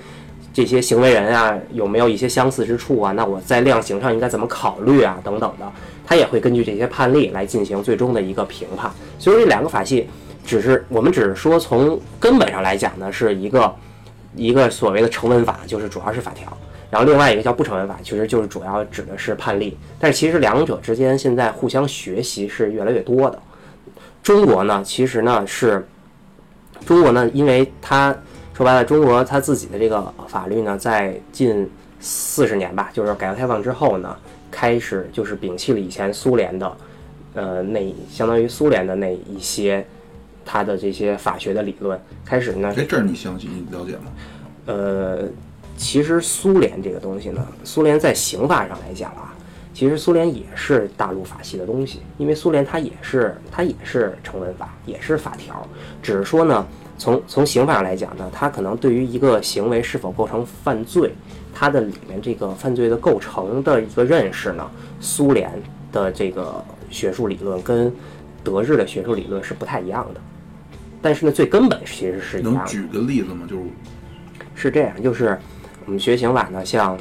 [0.56, 3.12] 这些行为人啊有没有一些相似之处啊？
[3.12, 5.20] 那我在量刑上应该怎么考虑啊？
[5.22, 5.70] 等等的，
[6.06, 8.90] 他也会根据这些判例来进行最终的一个评判。
[9.18, 10.08] 所以这两个法系，
[10.46, 13.70] 只是我们只是说从根本上来讲呢，是一个
[14.34, 16.50] 一个所谓的成文法，就是主要是法条。
[16.90, 19.76] 然后另外一个叫不成文法，其实就是主要指的是判例。
[20.00, 23.38] 但是其实两者之间现在互相学习是越来越多的。
[24.22, 25.86] 中国呢，其实呢是
[26.86, 28.16] 中国呢，因为它
[28.56, 34.16] 说白了，中国它自己的这个法律呢，在近四十年吧，就是改革开放之后呢，
[34.50, 36.76] 开始就是摒弃了以前苏联的，
[37.34, 39.86] 呃，那相当于苏联的那一些
[40.42, 44.04] 它的这些法学的理论，开始呢哎，这儿你详细了解吗？
[44.64, 45.28] 呃，
[45.76, 49.34] 其实苏联这个东西呢，苏联在刑法上来讲啊，
[49.74, 55.68] 其实苏联也是大陆法系的东西，因为苏联它也是它也是成文法，也是法条，
[56.02, 56.66] 只是说呢，
[56.98, 61.12] 从从刑法上来讲呢，它可能对于一个行为是否构成犯罪，
[61.54, 65.50] 它的里面这个犯罪的构成的一个认识呢，苏联
[65.92, 67.92] 的这个学术理论跟
[68.42, 70.20] 德日的学术理论是不太一样的，
[71.02, 72.58] 但是呢，最根本其实是一样的。
[72.60, 73.46] 能举个例子吗？
[73.48, 73.62] 就是
[74.54, 75.38] 是这样，就是
[75.84, 76.98] 我们学刑法呢，像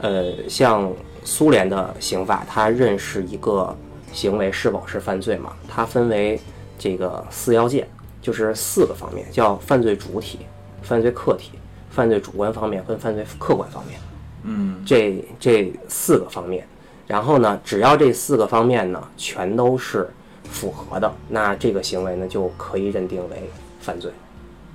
[0.00, 0.90] 呃像
[1.24, 3.76] 苏联的刑法，它认识一个
[4.12, 6.40] 行为是否是犯罪嘛，它分为
[6.78, 7.86] 这个四要件，
[8.26, 10.40] 就是四个方面，叫犯罪主体、
[10.82, 11.52] 犯罪客体、
[11.90, 14.00] 犯罪主观方面跟犯罪客观方面。
[14.42, 16.66] 嗯，这这四个方面，
[17.06, 20.10] 然后呢，只要这四个方面呢全都是
[20.42, 23.48] 符合的，那这个行为呢就可以认定为
[23.80, 24.10] 犯罪。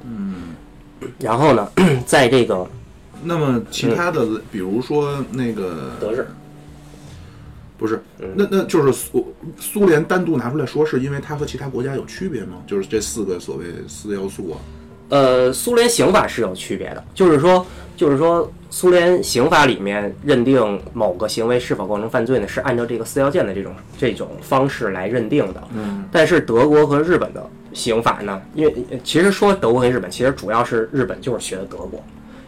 [0.06, 0.56] 嗯，
[1.20, 1.70] 然后呢，
[2.08, 2.66] 在这个
[3.22, 6.26] 那么其他的，比如说那个德日，
[7.82, 12.58] 不是，嗯那那就是苏苏联单独拿出来说，是因为它和其他国家有区别吗？
[12.68, 14.58] 就是这四个所谓四要素啊。
[15.10, 17.66] 呃，苏联刑法是有区别的，就是说，
[17.98, 25.64] 就是说，苏联刑法里面认定某个行为是否构成犯罪呢，是按照这个四要件的这种这种方式来认定的。
[25.74, 32.02] 嗯，但是德国和日本的刑法呢，因为呃其实说德国和日本，其实主要是日本就是学的德国，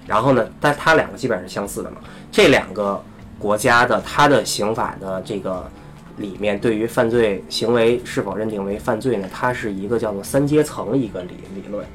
[0.06, 1.98] 然后呢，但它两个基本上是相似的嘛。
[2.32, 3.04] 这两个
[3.43, 5.69] 国家的它的刑法的这个
[6.15, 11.86] 里面，对于犯罪行为是否认定为犯罪呢，它是一个叫做三阶层一个理理论。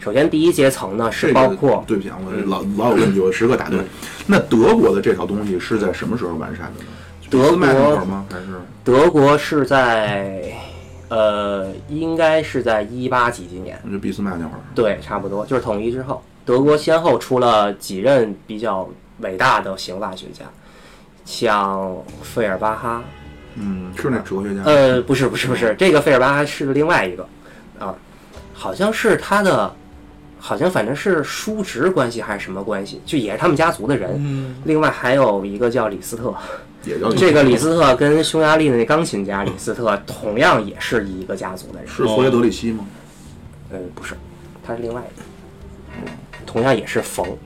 [0.00, 3.84] 首先，第一阶层呢是这个包括对不起啊，我老老有问题，我时刻打断。
[4.26, 6.86] 那德国的这套东西是在什么时候完善的呢？
[7.30, 8.26] 德国会儿吗？
[8.28, 8.46] 还是
[8.82, 10.42] 德国是在
[11.08, 14.60] 呃，应该是在一八几几年，就俾斯麦那会儿？
[14.74, 18.88] 对，差不多就是统一之后，德国先后出了几任比较
[19.20, 20.44] 伟大的刑法学家，
[21.26, 23.02] 像费尔巴哈，
[23.56, 24.62] 嗯，是那哲学家。
[24.64, 27.28] 呃，不是不是不是，这个费尔巴哈是另外一个
[27.78, 27.94] 啊，
[28.54, 29.74] 好像是他的，
[30.38, 34.12] 好像反正是叔侄关系还是什么关系，就也是他们家族的人。
[34.16, 36.32] 嗯，另外还有一个叫李斯特，
[36.84, 41.88] 也叫这个李斯特跟匈牙利的那钢琴家李斯特同样也是一个家族的人。
[41.88, 42.86] 是弗雷德里希吗？
[43.70, 44.14] 呃，不是，
[44.64, 45.24] 他是另外一个，
[45.98, 46.12] 嗯
[46.46, 47.36] 同样也是冯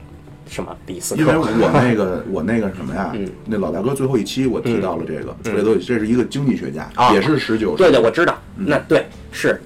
[0.51, 1.21] 什么李斯特。
[1.21, 7.75] 因为我那个我那个什么呀嗯，那老大哥最后一期我提到了这个弗雷德里希，这是一个经济学家，啊也是十九。
[7.75, 8.35] 对对，我知道。
[8.57, 9.59] 那对是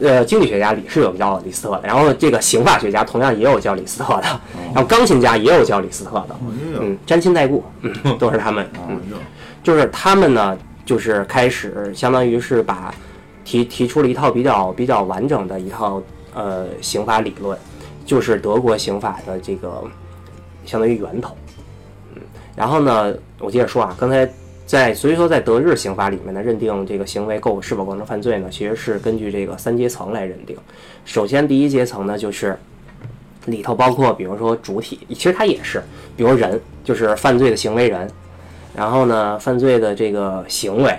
[0.00, 4.40] 呃，经济学家里是有叫李斯特的，然后这个刑法学家同样也有叫李斯特的，
[4.72, 6.36] 然后钢琴家也有叫李斯特的，
[6.80, 8.98] 嗯，沾亲带故，嗯， 都是他们，哎嗯，
[9.62, 10.56] 就是他们呢，
[10.86, 12.94] 就是开始相当于是把
[13.44, 16.02] 提提出了一套比较比较完整的一套
[16.32, 17.58] 呃刑法理论，
[18.06, 19.82] 就是德国刑法的这个
[20.64, 21.34] 相当于源头。
[22.14, 22.22] 嗯，
[22.56, 24.28] 然后呢，我接着说啊，刚才
[24.66, 30.56] 在所以说在德日刑法里面呢，认定这个行为构是否构成犯罪呢，其实是根据这个三阶层来认定。
[31.04, 32.56] 首先第一阶层呢，就是
[33.46, 35.82] 里头包括比如说主体，其实它也是，
[36.16, 38.08] 比如人就是犯罪的行为人，
[38.76, 40.96] 然后呢，犯罪的这个行为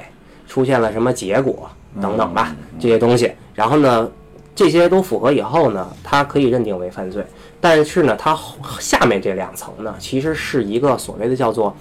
[0.48, 1.70] 出现了什么结果
[2.02, 4.12] 等等吧，这些东西，然后呢，
[4.54, 7.24] 这些都符合以后呢，它可以认定为犯罪。
[7.62, 11.74] 但是呢，它后下面这两层呢，其实是一个所谓的叫做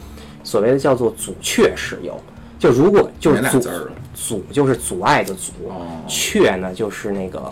[0.44, 2.14] 所谓的叫做阻却事由。
[2.58, 3.60] 就如果就是阻
[4.14, 7.50] 阻就是阻碍的阻，哦却呢就是那个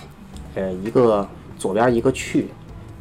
[0.54, 1.26] 呃一个
[1.58, 2.48] 左边一个去，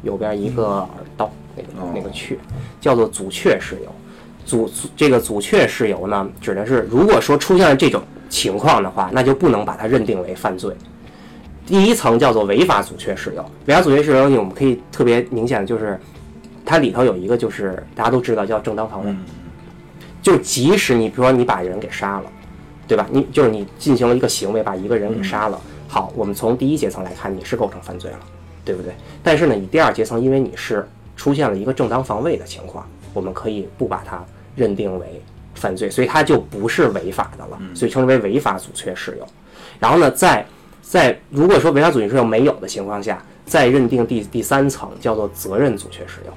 [0.02, 0.88] 右边一个耳
[1.18, 2.38] 刀那个哦那个去，
[2.80, 3.92] 叫做阻却事由。
[4.46, 10.74] 阻阻这个阻却事由呢，指的是如果说出现了这种情况的话，那就不能把它认定为犯罪。
[11.68, 16.00] 第一层叫做违法阻却事由，违法阻却事由，我们可以特别明显的就是，
[16.64, 19.14] 它里头有一个就是大家都知道叫正当防卫，
[20.22, 22.32] 就即使你比如说你把人给杀了，
[22.86, 23.06] 对吧？
[23.10, 25.60] 你就是你进行了一个行为，把一个人给杀了。
[25.86, 28.18] 好，我们从第一阶层来看，你是构成犯罪了，
[28.64, 28.94] 对不对？
[29.22, 34.24] 但是呢，你第二阶层，因为你是出现了一个正当防卫的情况，我们可以不把它
[34.56, 35.22] 认定为
[35.54, 39.26] 犯罪，所以它就不是违法的了，所以称之为违法阻却事由。
[39.78, 40.46] 然后呢，在
[40.88, 46.32] 在如果说违法阻却事由没有的情况下，再认定第第三层叫做责任阻却事由。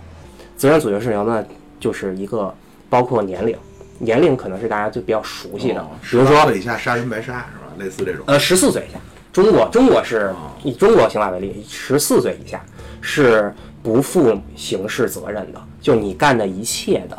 [0.58, 1.42] 责任阻却事由呢，
[1.80, 2.54] 就是一个
[2.90, 3.58] 包括年龄，
[3.98, 7.72] 年龄可能是大家就比较熟悉的，哦比如说18岁以下杀人白杀是吧？
[7.78, 8.26] 类似这种。
[8.28, 9.00] 呃，十四岁以下，
[9.32, 10.36] 中国中国是
[10.66, 12.62] 以中国刑法为例，十四岁以下
[13.00, 17.18] 是不负刑事责任的，就你干的一切的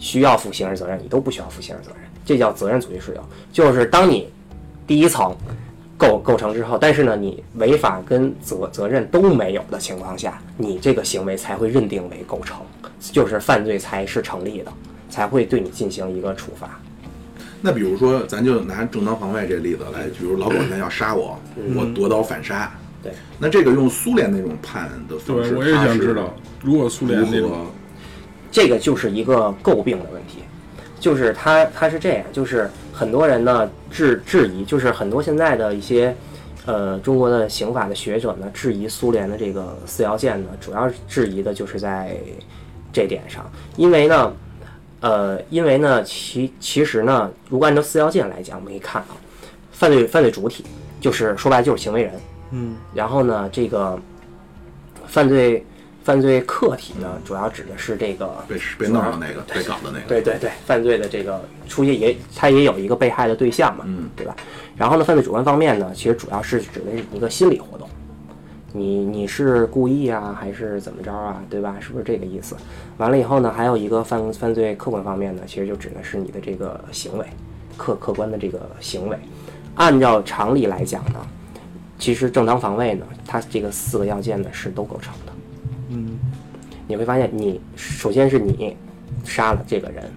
[0.00, 3.24] 需要负刑事责任，你都不需要负刑事责任，这叫责任阻却事由。
[3.52, 4.28] 就是当你
[4.84, 5.32] 第一层
[5.96, 12.58] 构构成之后，但是呢，你违法跟责责任都没有的情况下，你这个行为才会认定为构成，
[13.00, 14.72] 就是犯罪才是成立的，
[15.08, 16.80] 才会对你进行一个处罚。
[17.60, 21.38] 那比如说，咱就拿正当防卫这例子来，比如老狗现在要杀我，
[21.76, 22.70] 我夺刀反杀。
[22.74, 27.66] 嗯对，那这个用苏联那种判的方式，对，我也想知道，如果苏联那如种
[28.48, 30.44] 这个就是一个诟病的问题，
[31.00, 32.70] 就是它它是这样，就是
[33.02, 36.14] 很多人呢质质疑，就是很多现在的一些
[36.66, 42.16] 呃中国的刑法的学者呢质疑苏联的这个四要件呢，主要质疑的就是在
[42.92, 43.44] 这点上，
[43.76, 44.32] 因为呢，
[45.00, 49.16] 呃，因为呢，其其实呢，如果按照四要件来讲，我们可以看啊，
[49.72, 50.64] 犯罪犯罪主体
[51.00, 52.12] 就是说白了就是行为人，
[52.52, 53.98] 嗯，然后呢，这个
[55.08, 55.66] 犯罪
[56.04, 60.06] 犯罪客体呢，主要指的是这个被被弄的那个，被搞的那个。
[60.08, 64.34] 对对对，犯罪的这个出现也，它也有一个被害的对象嘛，嗯，对吧？
[64.76, 67.88] 然后呢，犯罪主观方面呢，其实主要是指的是一个心理活动，
[68.72, 71.76] 你你是故意啊，还是怎么着啊，对吧？
[71.78, 72.56] 是不是这个意思？
[72.96, 77.24] 完了以后呢，还有一个犯犯罪客观方面呢，其实就指的是你的这个行为，
[77.76, 79.16] 客客观的这个行为。
[79.76, 81.20] 按照常理来讲呢，
[81.96, 85.21] 其实正当防卫呢，它这个四个要件呢是都构成的。
[85.92, 86.18] 嗯，
[86.88, 88.76] 你会发现你，首先是你
[89.24, 90.10] 杀了这个人，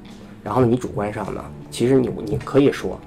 [0.43, 2.99] 然后，你主观上呢，其实你你可以说，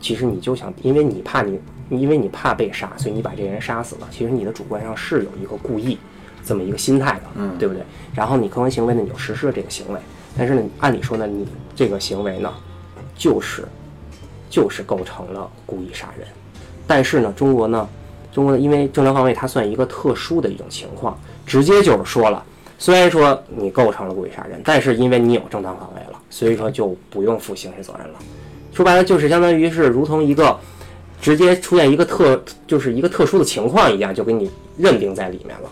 [0.00, 1.60] 其实你就想，因为你怕你，
[1.90, 4.08] 因为你怕被杀，所以你把这个人杀死了。
[4.10, 5.98] 其实你的主观上是有一个故意
[6.44, 7.82] 这么一个心态的，嗯对不对？
[8.14, 10.00] 然后你客观行为呢，你就实施了这个行为，
[10.36, 12.52] 但是呢，按理说呢，你这个行为呢，
[13.16, 13.64] 就是
[14.48, 16.26] 就是构成了故意杀人。
[16.86, 17.88] 但是呢，中国呢，
[18.32, 22.44] 中国，因为正当防卫它算一个特殊的一种情况，直接就是说了，
[22.78, 28.14] 虽然说你构成了故意杀人，但是因为你有正当防卫了，所以说就不用负刑事责任了。
[28.72, 30.58] 说白了就是相当于是如同一个
[31.20, 35.70] 直接出现一个特就是一个特殊的情况一样，就给你认定在里面了。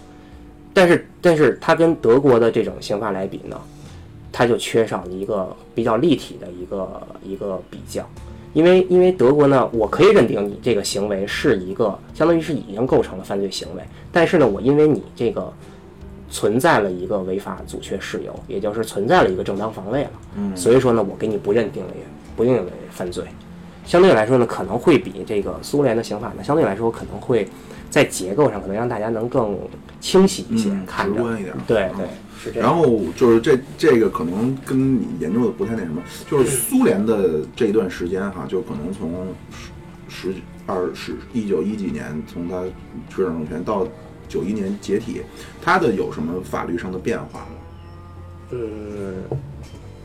[0.72, 3.60] 但是，但是它跟德国的这种刑法来比呢，
[4.30, 8.08] 它就缺少了一个比较立体的一个一个比较。
[8.52, 15.52] 因为因为德国呢，我可以认定你这个行为是一个相当于是已经构成了犯罪行为，但是呢，我因为你这个
[16.30, 20.56] 存在了一个违法阻却事由，也就是存在了一个正当防卫了，嗯。
[20.56, 21.90] 所以说呢，我给你不认定为
[22.36, 23.24] 不认定为犯罪。
[23.84, 27.48] 相对来说呢，可能会比这个苏联的刑法呢，相对来说可能会
[27.90, 29.58] 在结构上可能让大家能更
[30.00, 31.22] 清晰一些，嗯看着
[31.66, 31.96] 对嗯。
[31.98, 32.06] 对，
[32.42, 32.68] 是这样。
[32.68, 39.28] 然后就是这这个可能跟你研究的不太那什么，就是苏联的这一段时间哈，就可能从
[40.08, 42.62] 十十二十一九一几年从他
[43.08, 43.86] 执掌政权到
[44.28, 45.22] 九一年解体，
[45.60, 47.46] 他的有什么法律上的变化吗？
[48.50, 49.14] 嗯，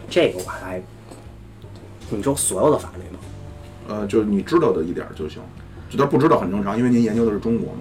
[0.09, 0.81] 这个我还，
[2.09, 3.19] 你说所有的法律吗？
[3.89, 5.41] 呃，就是你知道的一点儿就行，
[5.89, 7.79] 就他不知道很正常，因为您研究的是中国嘛。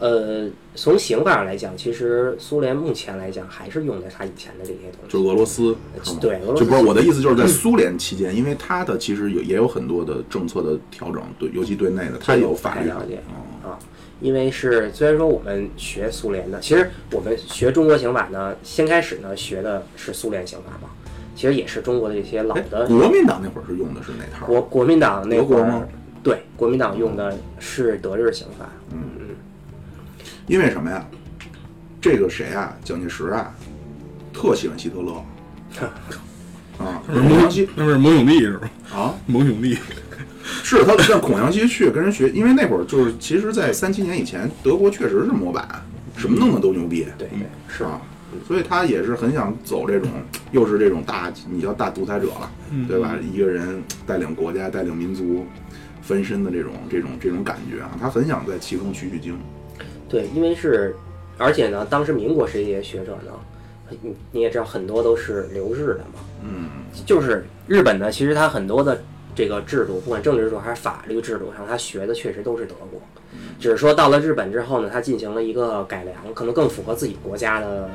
[0.00, 5.08] 呃，从刑法上来讲，其实苏联目前来讲还是用的他以前的这些东西。
[5.08, 5.76] 就俄罗斯，
[6.20, 13.70] 对俄罗斯就不是我的意思，就是在苏联期间，因为它的其实有也有很多的政策的调整，对，尤其对内的，它有法律了解哦。
[13.70, 13.78] 啊，
[14.20, 20.88] 因为是虽然说我们学苏联的，其实我们学中国刑法呢，先开始呢学的是苏联刑法嘛，
[21.34, 24.46] 其实也是中国的这些老哎的国民党那会儿是用的是哪套？
[24.46, 25.88] 国国民党那会儿，
[26.22, 28.70] 对，国民党用的是德日刑法，
[30.48, 31.06] 因为什么呀？
[32.00, 33.54] 这个谁啊，蒋介石啊，
[34.32, 35.12] 特喜欢希特勒。
[36.78, 37.68] 啊，孔祥熙。
[37.76, 38.70] 那不是蒙兄弟是吧？
[38.94, 39.76] 啊， 蒙兄弟，
[40.64, 45.68] 是他让孔祥熙去跟人学，因为那会儿就是，其实，在三七年以前，德国确实是模板，
[46.16, 47.38] 什么弄的都牛逼，对对
[47.68, 47.84] 是。
[47.84, 48.00] 啊，
[48.46, 50.08] 所以他也是很想走这种，
[50.52, 52.50] 又是这种大，你叫大独裁者了，
[52.86, 53.16] 对吧？
[53.34, 55.44] 一个人带领国家、带领民族
[56.00, 59.36] 翻身的这种、这种、这种感觉啊，他很想在其中取取经。
[60.08, 60.94] 对，因为是，
[61.36, 63.32] 而且呢，当时民国时期的学者呢，
[63.90, 66.68] 你你也知道很多都是留日的嘛，嗯，
[67.04, 69.02] 就是日本呢，其实它很多的
[69.34, 73.00] 这个制度，不管政治制度还是法律制度上，它学的确实都是德国，
[73.60, 77.88] 只是说到了日本之后呢，它进行了一个改良，可能更符合自己国家的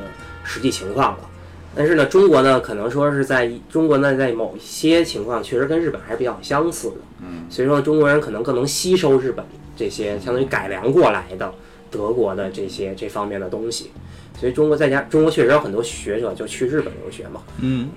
[0.43, 1.29] 实际情况了。
[1.75, 9.43] 但是呢，中国呢，可能说是在中国呢，在某些情况确实跟日本还是比较相似的，嗯，所以说中国人可能更能吸收日本
[9.75, 11.51] 这些相当于改良过来的
[11.93, 13.91] 德国的这些这方面的东西，
[14.39, 17.89] 所以中国在家中国确实有很多学者就去日本留学嘛，嗯，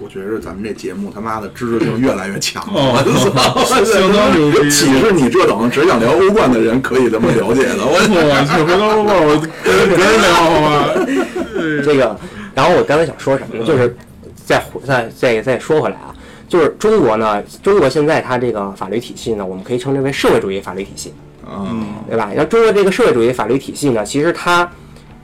[0.00, 7.84] 我觉着咱们这节目他妈的知识性越来越强了，哦我操，相当牛逼岂是你这种只想聊欧冠的人可以这么了解的？
[7.84, 8.00] 我 我
[8.46, 10.94] 去，回头我我跟别人聊好吧。
[11.84, 12.18] 这个，
[12.54, 13.64] 然后我刚才想说什么呢？
[13.64, 13.94] 就是
[14.34, 16.14] 再回再再再说回来啊，
[16.48, 21.12] 就是中国呢，中国现在它这个法律体系呢，我们可以称之为社会主义法律体系，
[21.50, 22.30] 嗯，对吧？
[22.34, 24.70] 然后中国这个社会主义法律体系呢，其实它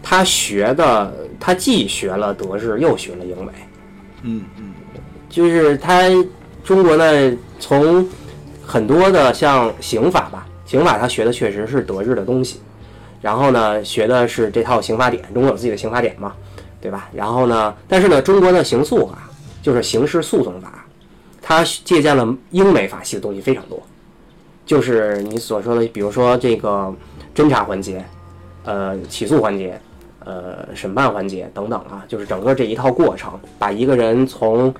[0.02, 3.52] 它学的，它既学了德日，又学了英美，
[4.22, 4.72] 嗯嗯，
[5.28, 6.08] 就是它
[6.62, 8.06] 中国呢，从
[8.64, 12.60] 很多的像刑法吧，刑法它学的确实是德日的东西，
[13.20, 16.32] 然后呢，学的是这套刑法典，中国有自己的刑法典嘛，
[16.80, 17.08] 对吧？
[17.12, 19.18] 然后呢，但是呢，中国的刑诉法
[19.62, 20.84] 就是刑事诉讼法，
[21.42, 23.82] 它借鉴了英美法系的东西非常多，
[24.66, 26.92] 就是你所说的，比如说这个
[27.34, 28.04] 侦查环节，
[28.64, 29.80] 呃，起诉环节。
[30.26, 34.74] 呃，审判环节等等啊，就是整个这一套过程，把一个人从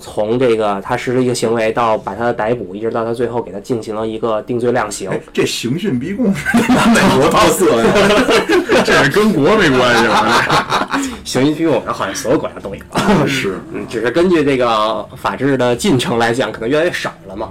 [0.00, 5.08] 从这个他实施一个行为到把他的逮捕，一直到他最后给他进行了一个定罪量刑。
[5.08, 7.92] 哎，这刑讯逼供是他妈哪国特色呀？
[8.84, 11.00] 这跟国没关系吧？
[11.22, 17.48] 刑讯逼供好像所有国家都有，是，嗯，只是根据这个法治的进程来讲，可能越来越少了嘛。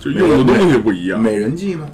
[0.00, 1.20] 就用的东西不一样。
[1.20, 1.86] 美人计吗？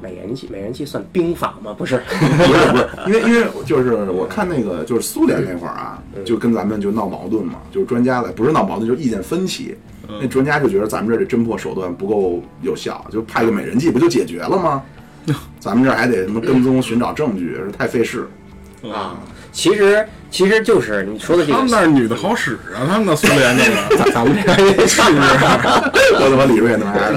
[0.00, 1.72] 美人计，美人计算兵法吗？
[1.76, 9.76] 不是，不是不是， 因为因为就是我看那个就是苏联那会儿啊，就跟咱们就闹矛盾嘛，就是专家来不是闹矛盾，就是意见分歧。
[10.20, 14.82] 那专家就觉得咱们这儿这侦破手段不够有效，就派个美人计不就解决了吗？
[15.60, 18.26] 咱们这儿还得什么跟踪寻找证据，太费事。
[18.92, 19.16] 啊，
[19.52, 23.96] 其实其实就是你说的这他们那女的好使啊，他们那苏联那个。
[24.02, 25.22] 咱咱们这边也是是不是？
[26.16, 27.12] 我他妈李瑞那玩意儿，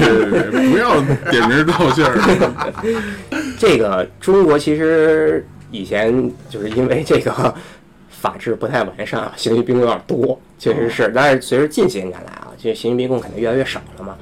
[0.00, 1.00] 对对对，不要
[1.30, 2.16] 点名道姓儿。
[3.58, 7.52] 这个中国其实以前就是因为这个
[8.08, 11.10] 法制不太完善啊，刑讯逼供有点多，确实是。
[11.12, 14.14] 但是随着近些年来啊，这刑讯逼供肯定越来越少了嘛。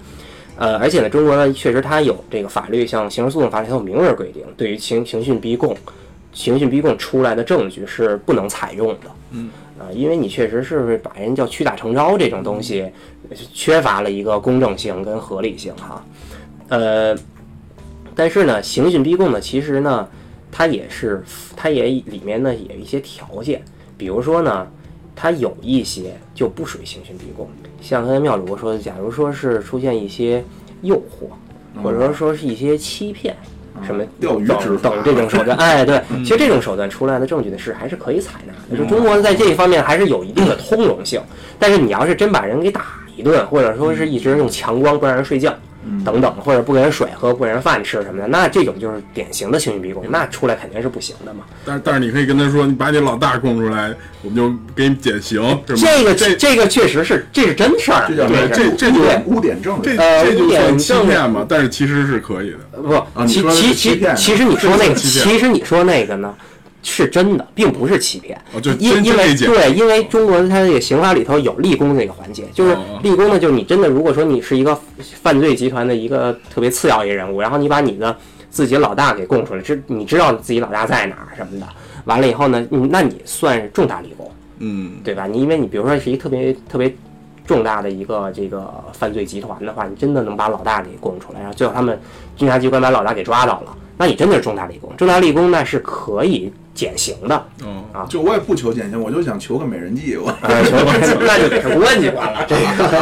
[0.58, 5.76] 呃，而且呢，中国呢确实它有这个法律，像刑事诉讼法里它有明文规定，对于刑刑讯逼供、
[6.36, 9.10] 刑讯逼供出来的证据是不能采用的。
[9.30, 9.50] 嗯。
[9.78, 12.90] 啊，因为你确实是把人叫屈打成招这种东西，
[13.52, 16.02] 缺乏了一个公正性跟合理性哈。
[16.68, 17.14] 呃，
[18.14, 20.08] 但是呢，刑讯逼供呢，其实呢，
[20.50, 21.22] 它也是，
[21.54, 23.62] 它也里面呢也有一些条件，
[23.98, 24.66] 比如说呢，
[25.14, 27.46] 它有一些就不属于刑讯逼供，
[27.82, 30.42] 像刚才妙主播说的，假如说是出现一些
[30.80, 33.36] 诱惑，或者说说是一些欺骗。
[33.84, 38.82] 什么钓鱼等执法等这种手段， 哎，对，其实这种手段出来的证据呢是还是可以采纳的。
[38.82, 41.20] 就中国在这一方面还是有一定的通融性，
[41.58, 45.54] 但是你要是真把人给打一顿，或者说是一直用强光不让人睡觉，
[46.04, 51.44] 等等，或者不给人水喝、不给人饭吃什么的，那这种就是典型的刑讯逼供，那出来肯定是不行的嘛。
[51.64, 55.82] 但是但是你可以跟他说，你把你老大供出来，我们就给你减刑，是吗？
[55.84, 62.82] 这个这这个确实是这是真事儿，这叫对这这就污点污点证这这就算点欺证骗嘛，但是其实是可以的。
[62.82, 66.34] 不，其其其其实你说那个，其实你说那个呢，
[66.88, 68.40] 是真的，并不是欺骗。
[68.54, 78.16] 哦就因因为对，因为中国它这个刑法里头有立功这个环节，就是立功呢，就是你真的如果说你是一个犯罪集团的一个特别次要一人物，然后你把你的
[78.48, 81.66] 自己老大给供出来，知你知道自己老大在哪儿什么的，
[82.04, 84.30] 完了以后呢，你那你算是重大立功。
[84.58, 85.26] 嗯，对吧？
[85.26, 86.94] 你因为你比如说是一个特别特别
[87.46, 92.00] 重大的一个这个犯罪集团的话，你真的能把老大给供出来，然后最后他们
[92.38, 94.92] 侦查机关把老大给抓到了，那你真的是重大立功。
[94.96, 100.16] 重大立功那是可以减刑的，嗯，啊就我也不求减刑，我就想求个美人计。
[100.16, 100.62] 我呃，
[101.20, 102.44] 那就得是公安机关了。
[102.46, 102.98] 这个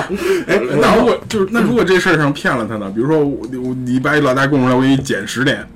[0.47, 2.91] 哎，那如果就是那如果这事儿上骗了他呢？
[2.95, 5.67] 比如说我我你把你老大供出来，我给你减十点，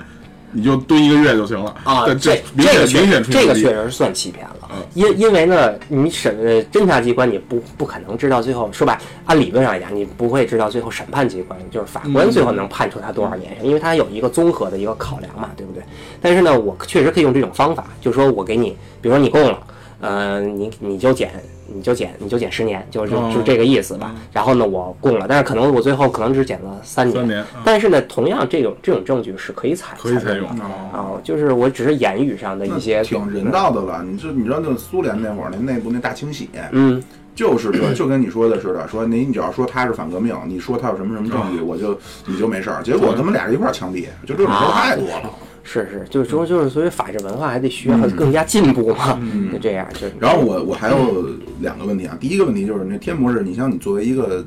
[0.53, 15.83] 你就蹲一个月就行了啊，这明显这个确明显出这个确实是算欺骗了嗯，因因为呢，你审呃侦查机关你不不可能知道最后说白，按理论上来讲，你不会知道最后审判机关就是法官最后能判处他多少年，因为他有一个综合的一个考量嘛，对不对？
[16.21, 19.59] 但是呢，我确实可以用这种方法，就是说我给你，比如说你供了，
[20.01, 21.33] 呃，你你就减。
[21.73, 24.15] 你就减，你就减十年，就就哦就这个意思吧。
[24.33, 27.17] 然后呢，我供了，但是可能我最后可能只减了三年。
[27.17, 34.03] 三年啊但是呢，同样这种这种证据是可以采可以采用的啊，就是我只是言语上的一些挺人道的了。
[34.03, 37.03] 你这你知道那苏联那会儿那内部那大清洗，嗯，
[37.35, 42.83] 就是这，就跟你说的似的，说你你只要说他是反革命，你说他有什么什么证据，我就你就没事儿。
[42.83, 45.31] 结果他们俩人一块儿枪毙，就这种事儿太多了。
[45.71, 49.21] 是是，就是说就是所谓法治文化还得需要更加进步嘛，
[49.53, 50.13] 就这样就是。
[50.19, 51.27] 然后我我还有
[51.61, 54.43] 两个问题啊，第一个问题就是那天博士，你像你作为一个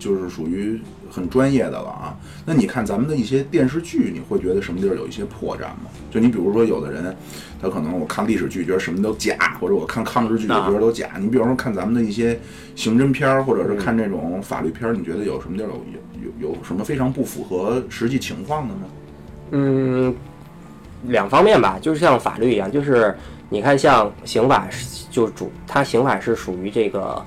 [0.00, 5.86] 就是属于很专业的了啊，那你看咱们的一些电视剧，你会觉得什么地儿有一些破绽吗？
[6.10, 7.14] 就你比如说有的人，
[7.62, 11.10] 他可能我看历史剧觉得什么都假，或者我看抗日剧就觉得都假。
[11.20, 12.36] 你比如说看咱们的一些
[12.74, 18.80] 刑侦片儿，或者是看这种法律片儿，你觉得有什么地儿有有有有什么非常不符合实际情况的吗？
[19.50, 20.12] 嗯，
[21.08, 23.16] 两方面吧，就是像法律一样，就是
[23.48, 27.24] 你看像刑法是就主它刑法是属于这个。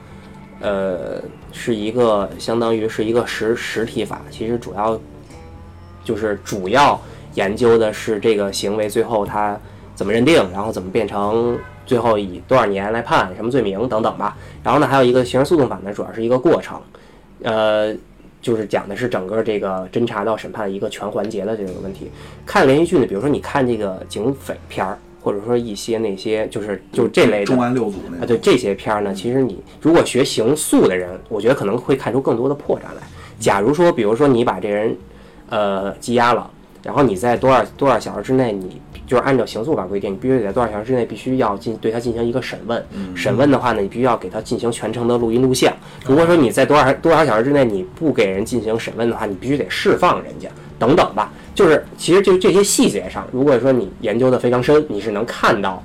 [0.59, 1.21] 呃，
[1.51, 4.99] 是一个相当于是一个实实体法，其实主要
[6.03, 6.99] 就是主要
[7.35, 9.55] 研究的是这个行为最后它
[9.93, 11.55] 怎么认定，然后怎么变成
[11.85, 14.35] 最后以多少年来判什么罪名等等吧。
[14.63, 16.81] 然后呢，还有一个刑事诉讼法呢，主要是一个过程，
[17.43, 17.95] 呃，
[18.41, 22.09] 就是讲的是整个这个侦查到审判一个全环节的这个问题。
[22.45, 33.01] 看连续剧呢，比如说你看这个警匪片儿，或者说一些那些就是就是这类的重案六组啊，对这些片儿呢，其实你如果学刑诉的人，我觉得可能会看出更多的破绽来。
[33.39, 34.95] 假如说，比如说你把这人，
[35.49, 36.49] 呃，羁押了，
[36.83, 42.85] 然后你在多少多少小时之内，你就是按照刑诉法规定，你必须得在多少小时之内必须要进对他进行一个审问。
[43.15, 45.73] 审问的话呢，你必须要给他进行全程的录音录像。
[46.05, 50.49] 如果说你在多少多少小时之内你不给人进行审问的话，你必须得释放人家
[50.79, 51.31] 等等吧。
[51.55, 55.83] 就是其实就这些细节上，如果说你研究的非常深，你是能看到，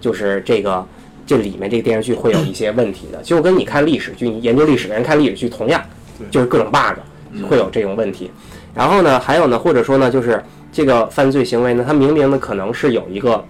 [0.00, 0.84] 就是这个
[1.26, 5.82] 这里面这个电视剧会有一些问题的，就跟你看历史剧，你研究历史的人看历史剧同样，
[6.30, 6.98] 就是各种 bug
[7.48, 8.30] 会有这种问题。
[8.74, 10.42] 然后呢，还有呢，或者说呢，就是
[10.72, 13.44] 这个犯罪行为呢，它明明呢可能是有一个，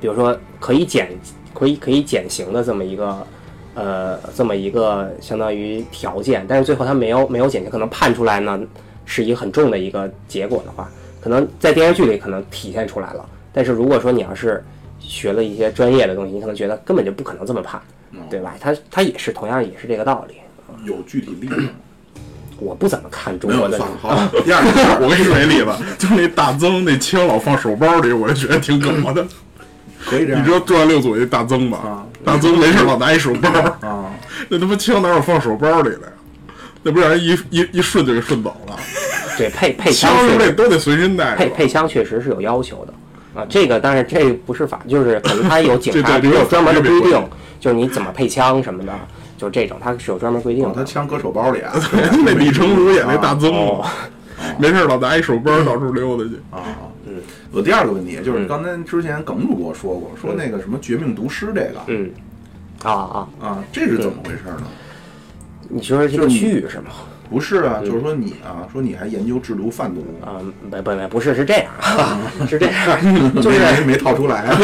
[0.00, 1.10] 比如说可以减
[1.54, 3.26] 可以可以减刑的这么一个。
[3.74, 8.60] 呃，这么一个相当于条件，但是最后他没有没有减刑，可能判出来呢
[9.06, 10.90] 是一个很重的一个结果的话，
[11.22, 13.26] 可能在电视剧里可能体现出来了。
[13.50, 14.62] 但是如果说你要是
[14.98, 17.80] 学了一些专业的东西，你可能觉得根本就不可能这么判，
[18.28, 18.54] 对吧？
[18.60, 20.34] 他他也是同样也是这个道理。
[20.84, 21.62] 有具体例子？
[22.64, 24.28] 我不怎么看中，国的算了，好。
[24.44, 29.26] 第二个，我给你说一例子， 就是那大曾那枪老放手包里，我就觉得挺梗的。
[30.04, 31.78] 可以这样你知道重案六组那大曾吧？
[31.78, 33.48] 啊大曾没事老拿一手包，
[33.86, 34.04] 啊？
[34.48, 36.12] 那他妈枪哪有放手包里的呀？
[36.82, 38.76] 那不让人一一一顺就给顺走了。
[39.38, 41.48] 对配配枪枪是确实那都得随身带着配。
[41.48, 43.46] 配枪确实是有要求的啊。
[43.48, 48.92] 这个当然这不是法，就是可能他有警察， 比如有专门的规定就是你怎么配枪什么的，
[49.42, 50.86] 就这种他是有专门规定的，他的。
[50.86, 51.72] 枪搁手包里啊？
[52.24, 53.52] 那李成儒演那大曾
[54.56, 56.36] 没事老拿一手包到处溜达去。
[56.54, 56.62] 啊，
[57.06, 57.14] 嗯，
[57.50, 62.08] 我第二个问题就是刚才之前耿主播说过，说那个什么绝命毒师这个嗯，
[62.84, 64.62] 啊啊，啊，这是怎么回事呢？
[65.68, 66.90] 你说这个区域是吗？
[67.30, 70.36] 不是啊，就是说你啊，说你还研究制毒贩毒，啊，
[70.70, 71.72] 不不不，不是是这样，
[72.46, 74.58] 是这样，就是没没套出来啊。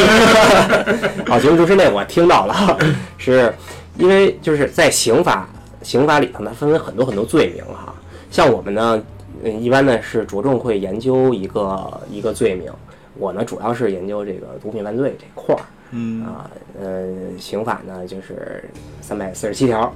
[1.30, 2.78] 啊，节目主持那我听到了，
[3.16, 3.50] 是
[3.98, 5.48] 因为就是在刑法
[5.82, 7.94] 刑法里头呢，分为很多很多罪名哈。
[8.30, 9.02] 像我们呢，
[9.42, 12.72] 嗯，一般呢是着重会研究一个一个罪名，
[13.18, 15.60] 我呢主要是研究这个毒品犯罪这块儿。
[15.90, 17.06] 嗯啊，呃，
[17.38, 18.62] 刑法呢就是
[19.00, 19.92] 三百四十七条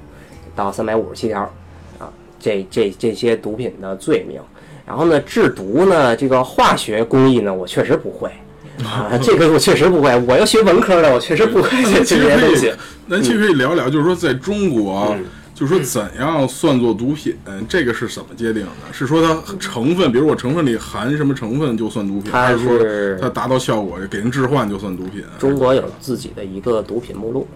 [0.56, 1.42] 到三百五十七条，
[1.98, 4.40] 啊，这这这些毒品的罪名。
[4.84, 8.30] 然后呢，制毒呢，这个化学工艺呢，我确实不会
[8.84, 10.16] 啊， 这个我确实不会。
[10.26, 12.72] 我要学文科的，我确实不会这其实可以这些东西。，
[13.08, 15.24] 咱其实可以聊聊，就是说在中国，嗯
[15.54, 17.36] 就是说怎样算作毒品，
[17.68, 18.92] 这个是怎么界定的？
[18.92, 25.22] 是说它成分，比如我成分里含什么成分就算毒品，还是说是它达到效果给人置换就算毒品？
[25.38, 27.46] 中国有自己的一个毒品目录，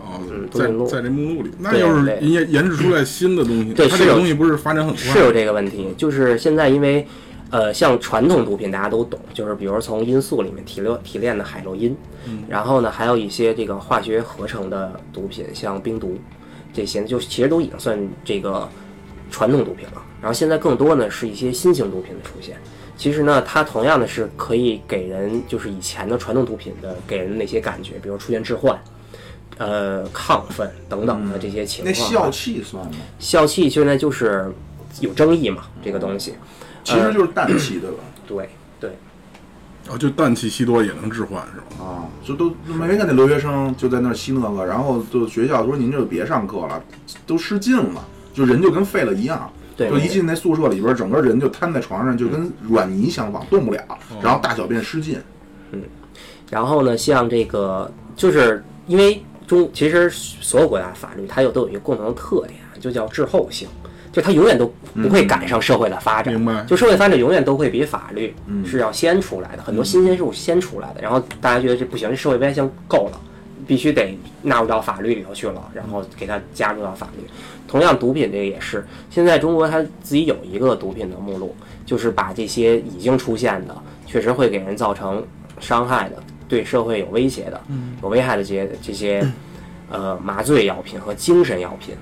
[0.00, 4.98] 哦嗯，毒品录在在这目录里，那要是对研研制出来新的东西，对它这个东西不是发展很快？
[4.98, 7.06] 是有这个问题，就是现在因为，
[7.50, 11.96] 呃，像传统毒品大家都懂，就是比如从罂粟里面提炼提炼的海洛因，
[12.48, 16.16] 然后呢，还有一些这个化学合成的毒品，像冰毒，
[16.72, 18.68] 这些就其实都已经算这个
[19.30, 20.02] 传统毒品了。
[20.20, 22.56] 然后现在更多呢是一些新型毒品的出现。
[22.96, 28.78] 其实呢，它同样的是可以给人就是以前的传统毒品的给人的那些感觉，比如出现致幻、
[29.56, 32.10] 呃亢奋等等的这些情那况啊。
[32.10, 32.92] 笑气算吗？
[33.18, 34.52] 笑气现在就是
[35.00, 36.34] 有争议嘛，这个东西。
[36.84, 37.98] 其实就是氮气，对吧？
[38.26, 38.90] 对对，
[39.88, 41.84] 哦，就氮气吸多也能置换是吧？
[41.84, 46.82] 啊，就都没看那留学生就在那儿吸那个，然后就学校说您就别上课了，
[47.26, 49.50] 都失禁了，就人就跟废了一样。
[49.78, 53.82] 就一进那宿舍里边，整个人就瘫在床上，就跟软泥相仿，动不了，
[54.20, 55.18] 然后大小便失禁。
[55.72, 55.82] 嗯
[56.50, 63.66] 然后呢，像这个就是因为中其实所有国家法律它又都有一个共同的特点，就叫滞后性，
[64.12, 66.34] 就它永远都不会赶上社会的发展。
[66.34, 68.34] 明白就社会发展永远都会比法律
[68.66, 71.00] 是要先出来的，很多新鲜事物先出来的。
[71.00, 73.20] 然后大家觉得这不行，这社会变性够了，
[73.66, 77.24] 必须得纳入到法律里头去了，然后给它加入到法律。
[77.68, 81.54] 同样，毒品这个也是，现在中国它自己有一个毒品的目录，
[81.86, 85.24] 就是把这些已经出现的，确实会给人造成
[85.60, 86.16] 伤害的，
[86.48, 87.60] 对社会有威胁的、
[88.02, 89.24] 有危害的这些这些
[89.88, 91.94] 呃麻醉药品和精神药品。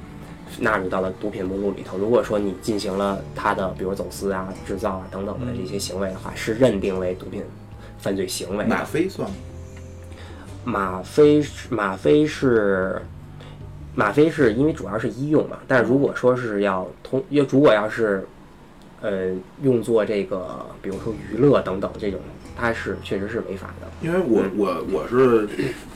[0.59, 1.99] 纳入到了毒品目录里头。
[1.99, 7.43] 如果说你进行了他的，比如走私啊、制造啊等等的这些行为的话，是认定为毒品
[7.99, 8.71] 犯罪行为的。
[8.71, 9.37] 吗啡算吗？
[10.65, 13.01] 吗啡是吗啡是
[13.95, 18.27] 吗啡是因为主要是医用嘛，但是如果说是要通，要如果要是
[19.01, 19.31] 呃
[19.63, 22.21] 用作这个，比如说娱乐等等这种，
[22.57, 23.87] 它是确实是违法的。
[24.03, 25.49] 因为我我我是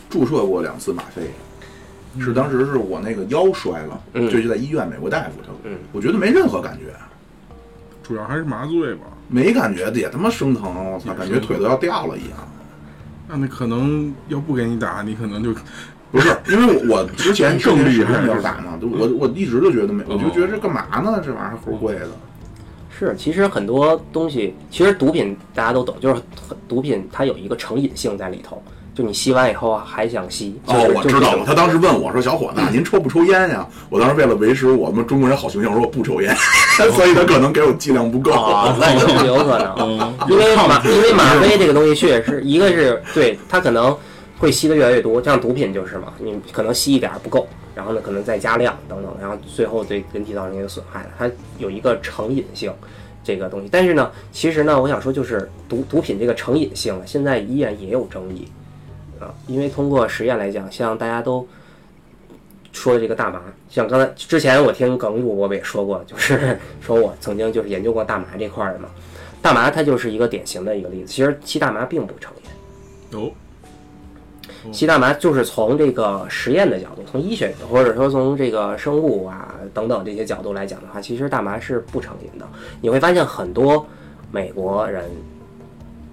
[0.09, 1.23] 注射过两次吗啡，
[2.21, 6.95] 是当时是我那个腰摔了，嗯就就在医院美国大夫他，嗯我觉得没任何感觉，
[8.03, 9.03] 主要还是麻醉吧。
[9.29, 12.39] 没感觉也他妈生疼，我操，感觉腿都要掉了一样。
[13.29, 15.55] 那那可能要不给你打，你可能就
[16.11, 21.23] 不是，因为我我 之前更厉害没有打嘛，就我我一直就觉得没，我就觉得这干嘛呢？
[21.25, 22.09] 这玩意儿齁贵的。
[22.91, 26.21] 是，其实很多东西，其实毒品大家都懂，就是
[26.69, 28.63] 毒品它有一个成瘾性在里头，
[28.95, 30.59] 就你吸完以后啊还想吸。
[30.67, 31.45] 就哦，我知道了。
[31.47, 36.35] 他当时问我说：“小伙子，您抽不抽烟呀？”我当时为了维持我们中国人好形象，我说我不抽烟，
[36.93, 38.33] 所以他可能给我剂量不够。
[38.33, 43.97] 啊， 那有有可能，嗯因为吗，因为吗啡这个东西确实一个是对它可能
[44.39, 52.71] 会吸的越来越多，像毒品就是嘛，你可能吸一点儿不够，然后呢可能再加量等等，然后最后对人体造成一个损害，它有一个成瘾性
[53.25, 53.69] 这个东西。
[53.73, 58.47] 但是呢，其实呢，我想说就是毒毒品这个成瘾性，现在依然也有争议
[59.23, 61.47] 啊，因为通过实验来讲，像大家都。
[62.75, 68.89] 说的这个大麻，像刚才之前我听耿主播也说过，就是 说我曾经就是研究过大麻这块儿的嘛。
[69.43, 71.07] 大麻它就是一个典型的一个例子。
[71.07, 72.33] 其实吸大麻并不成
[73.13, 73.31] 瘾，哦
[74.73, 82.49] 吸大麻就是从这个实验的角度，从医学或者说从这个生物啊等等这些角度来讲的话，其实大麻是不成瘾的。
[82.81, 83.87] 你会发现很多
[84.31, 85.11] 美国人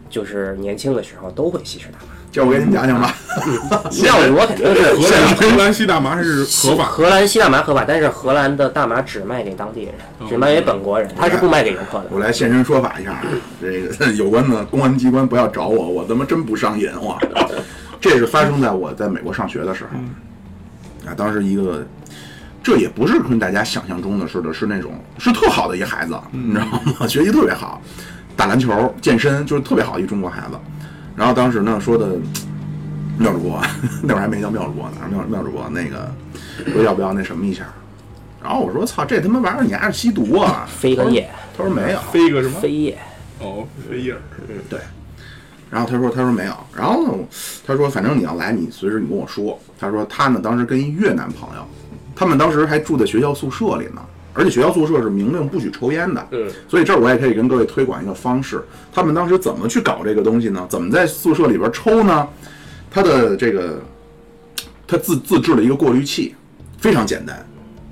[0.10, 2.09] 就是年轻的时候都会吸食大麻。
[2.32, 3.16] 叫我给你讲讲吧。
[4.04, 9.94] 要我肯定是荷兰荷兰吸大麻是合法，荷兰吸大麻合法，但是荷兰的大麻只卖给当地人，
[10.28, 12.06] 只卖给本国人，他是不卖给游客的。
[12.12, 13.24] 我来现身说法一下啊，
[13.62, 17.18] 这个有关的公安机关不要找我，我他妈真不上瘾哇！
[18.02, 21.86] 这是发生在我在美国上学的时候，啊，当时一个，
[22.62, 27.08] 这也不是跟大家想象中的似的，是那种是特好的一孩子，你知道吗？
[27.08, 27.82] 学习特别好，
[28.36, 30.58] 打篮球、健身，就是特别好的一中国孩子。
[31.20, 32.18] 然后当时呢说的，
[33.18, 33.62] 妙主播
[34.02, 36.10] 那会儿还没叫妙主播呢，妙妙主播那个
[36.72, 37.66] 说要不要那什么一下？
[38.42, 40.66] 然后我说操，这他妈玩意儿你还是吸毒啊？
[40.66, 42.58] 飞个叶，他说没有，飞一个什么？
[42.62, 42.98] 飞叶，
[43.42, 44.22] 哦，飞叶儿。
[44.70, 44.80] 对。
[45.70, 47.14] 然后他说他说没有，然后呢，
[47.68, 49.60] 他说反正你要来，你随时你跟我说。
[49.78, 51.68] 他说他呢当时跟一越南朋友，
[52.16, 54.02] 他们当时还住在学校宿舍里呢。
[54.34, 56.28] 而且学校宿舍是明令不许抽烟的。
[56.32, 58.64] 嗯，所以这儿我也可以跟各位推广一个方式，
[58.94, 60.66] 他们当时怎么去搞这个东西呢？
[60.70, 62.28] 怎么在宿舍里边抽呢？
[62.92, 63.82] 他的这个，
[64.88, 66.36] 他自自制了一个过滤器，
[66.78, 67.46] 非常简单，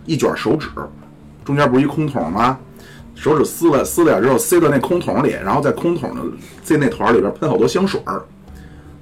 [0.06, 0.68] 一卷手指，
[1.46, 2.58] 中间不是一空桶吗？
[3.16, 6.22] 手指撕了撕了点之后，塞到那空桶里，然后在空桶的
[6.64, 8.22] 塞那团里边喷好多香水儿。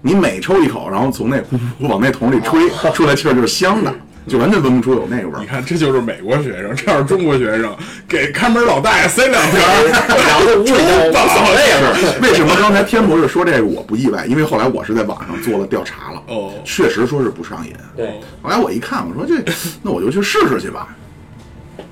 [0.02, 1.42] 你每抽一口，然后从那
[1.88, 3.94] 往那桶里吹，出来气儿就是香的，
[4.28, 5.46] 就完全闻不出有那个味儿你。
[5.46, 7.76] 看，这就是美国学生，这要是中国学生，
[8.08, 9.86] 给看门老大爷塞两瓶儿，
[10.28, 11.96] 然后屋里就无所谓了。
[11.96, 14.26] 是为什么刚才天博士说这个我不意外？
[14.26, 17.74] 因为后来我是在网上做了调查了，哦确实说是不上瘾。
[17.96, 19.44] 对，后来我一看，我说这，
[19.82, 20.96] 那我就去试试去吧。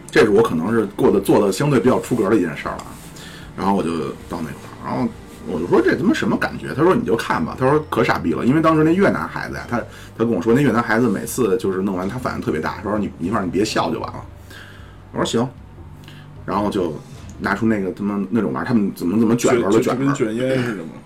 [0.09, 2.93] 这是我可能是过的做的相对比较出格的一件事儿了啊。
[3.55, 3.89] 然后我就
[4.29, 5.07] 到那块儿，然后
[5.47, 6.73] 我就说这他妈什么感觉？
[6.75, 7.55] 他说你就看吧。
[7.59, 9.77] 他说可傻逼了，因为当时那越南孩子呀，他
[10.17, 14.23] 他跟我说那越南孩子每次就是弄完他反应特别大，他说你你反正你别笑就完了。
[15.11, 15.47] 我说行，
[16.45, 16.93] 然后就
[17.39, 20.89] 拿出那个他妈那种玩意儿，他们怎么怎么卷就轮的卷跟，卷烟似的嘛。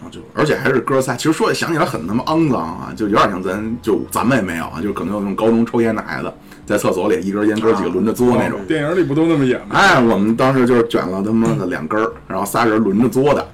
[0.00, 6.32] 然后就而且还是哥仨，其实说也想起来很他妈肮脏啊，就有点像咱就咱们也没有啊，就可能有那种高中抽烟的孩子
[6.64, 8.60] 在厕所里一根烟哥几个轮着嘬那种。
[8.68, 9.74] 电影里不都那么演吗？
[9.76, 13.44] 哎，我们当时就是卷了他妈的两根儿，然后仨人轮着嘬的。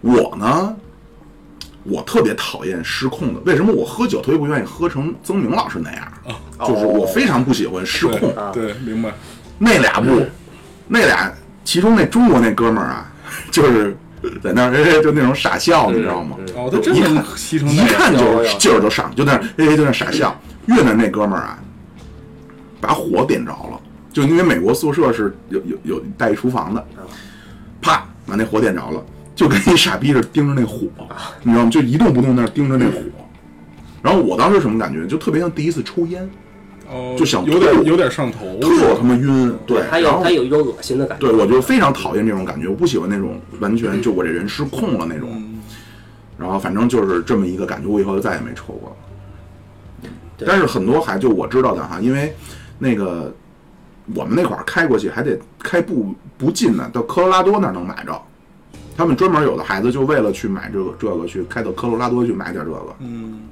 [0.00, 0.74] 我呢，
[1.84, 3.40] 我特别讨厌失控的。
[3.40, 6.12] 为什么我喝酒特别不愿意喝成曾明老师那样？
[6.60, 8.32] 就是我非常不喜欢失控。
[8.52, 9.12] 对对，明白。
[9.58, 10.22] 那俩不，
[10.88, 11.32] 那俩
[11.64, 13.12] 其中那中国那哥们儿啊，
[13.50, 13.96] 就是
[14.42, 16.36] 在那儿哎 就那种傻笑，你知道吗？
[16.54, 17.92] 哦，他真能吸成一那样。
[17.92, 20.38] 看就劲儿就上，就在那 哎就那傻笑。
[20.66, 21.58] 越南那哥们儿啊，
[22.80, 23.80] 把火点着了，
[24.12, 26.84] 就因为美国宿舍是有有有带一厨房的，
[27.80, 29.00] 啪把那火点着了，
[29.36, 30.88] 就跟一傻逼似的盯着那火，
[31.42, 31.70] 你知道吗？
[31.70, 33.00] 就一动不动那儿盯着那火。
[34.02, 35.06] 然后我当时什么感觉？
[35.06, 36.28] 就特别像第一次抽烟，
[36.90, 39.54] 哦，就想有点有点上头，特他妈晕。
[39.66, 41.26] 对，他然后有他有一种恶心的感觉。
[41.28, 45.28] 对，我就非常讨厌这种感觉，我不喜欢那种完全就我这人失控了那种。
[45.32, 45.52] 嗯
[46.38, 50.10] 然后反正就是这么一个感觉，我以后就再也没抽过了。
[50.46, 52.30] 但是很多还就我知道的哈，因为
[52.78, 53.34] 那个
[54.14, 58.20] 我们那会儿开过去还得开不不近呢，到科罗拉多那儿能买着。
[58.96, 62.96] 他们专门有的孩子就为了去买这个这个去开到科罗拉多去买点这个。
[63.00, 63.42] 嗯，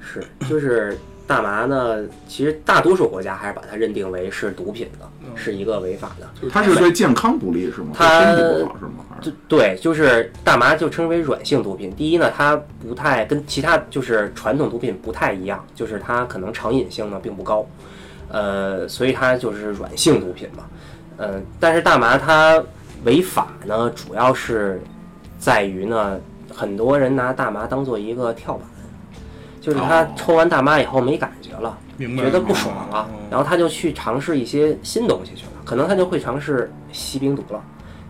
[0.00, 6.26] 是，就是大麻呢，其实大多数国家还是把它认定为是毒品的，是一个违法的。
[6.50, 7.88] 它是对健康不利是吗？
[7.92, 9.04] 对它身体不好是吗？
[9.10, 11.92] 还是对，就是大麻就称为软性毒品。
[11.94, 17.66] 第一呢，它不太跟其他就是传统毒品不太一样，就是它可能成瘾性呢并不高，
[18.30, 20.64] 呃，所以它就是软性毒品嘛。
[21.18, 22.62] 呃，但是大麻它
[23.04, 24.80] 违法呢，主要是
[25.38, 26.18] 在于呢，
[26.54, 28.66] 很多人拿大麻当做一个跳板，
[29.60, 30.08] 就是他哦。
[30.16, 31.76] 抽完大麻以后没感觉了。
[31.98, 37.60] 觉得不爽了哦，然后他就去尝试一些新东西去了，可能他就会尝试吸冰毒了，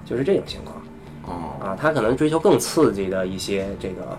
[0.05, 0.77] 就是这种情况。
[1.25, 1.57] 哦。
[1.59, 4.19] 啊，他可能追求更刺激的一些这个，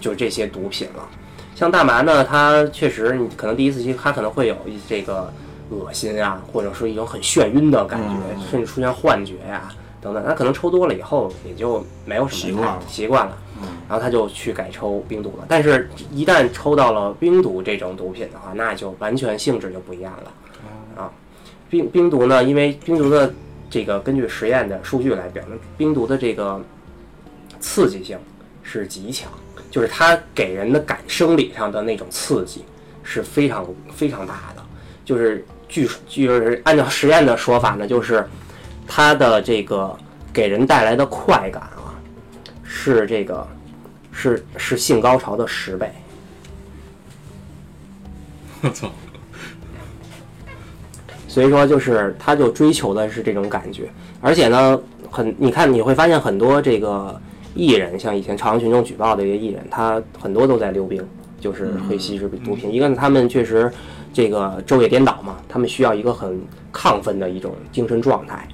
[0.00, 1.06] 就是这些毒品了。
[1.54, 5.30] 像大麻呢，它确实你可能第一次吸，它可能会有一这个
[5.68, 8.40] 恶心啊，或者说一种很眩晕的感觉，嗯。
[8.50, 9.70] 甚至出现幻觉呀、
[10.04, 10.22] 等等。
[10.24, 13.36] 他可能抽多了以后也就没有什么习惯了习惯了，
[13.88, 15.46] 然后他就去改抽冰毒了。
[15.48, 21.02] 但是，一旦抽到了冰毒这种毒品的话，那就完全性质就不一样了。
[21.02, 21.10] 啊，
[21.68, 23.32] 冰冰毒呢，因为冰毒的
[23.68, 26.60] 这个根据实验的数据来表明，冰毒的这个
[27.58, 28.18] 刺激性
[28.62, 29.32] 是极强，
[29.70, 32.64] 就是它给人的感生理上的那种刺激
[33.02, 34.62] 是非常非常大的。
[35.04, 38.24] 就是据就是按照实验的说法呢，就是
[38.86, 39.96] 它的这个
[40.32, 41.94] 给人带来的快感啊，
[42.62, 43.46] 是这个
[44.12, 45.90] 是是性高潮的十倍。
[48.62, 48.90] 我操，
[51.28, 54.80] 所以说，就是他就追求的是这种感觉，而且呢，
[55.10, 57.20] 很你看你会发现很多这个
[57.54, 61.06] 艺人，像以前朝阳群众举报的一些艺人，他很多都在溜冰，
[61.38, 62.72] 就是会吸食毒品。
[62.72, 63.70] 一个呢，他们确实
[64.14, 66.40] 这个昼夜颠倒嘛，他们需要一个很
[66.72, 68.53] 亢奋的一种精神状态，吸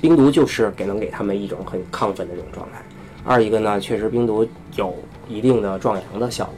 [0.00, 2.82] 冰毒就是给能给他们一种很亢奋的这种状态。
[3.24, 4.46] 二一个呢，确实冰毒
[4.76, 4.94] 有
[5.28, 6.54] 一定的壮阳的效果，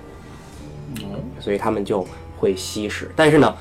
[1.02, 2.06] 嗯所以他们就
[2.36, 3.10] 会吸食。
[3.16, 3.54] 但是呢，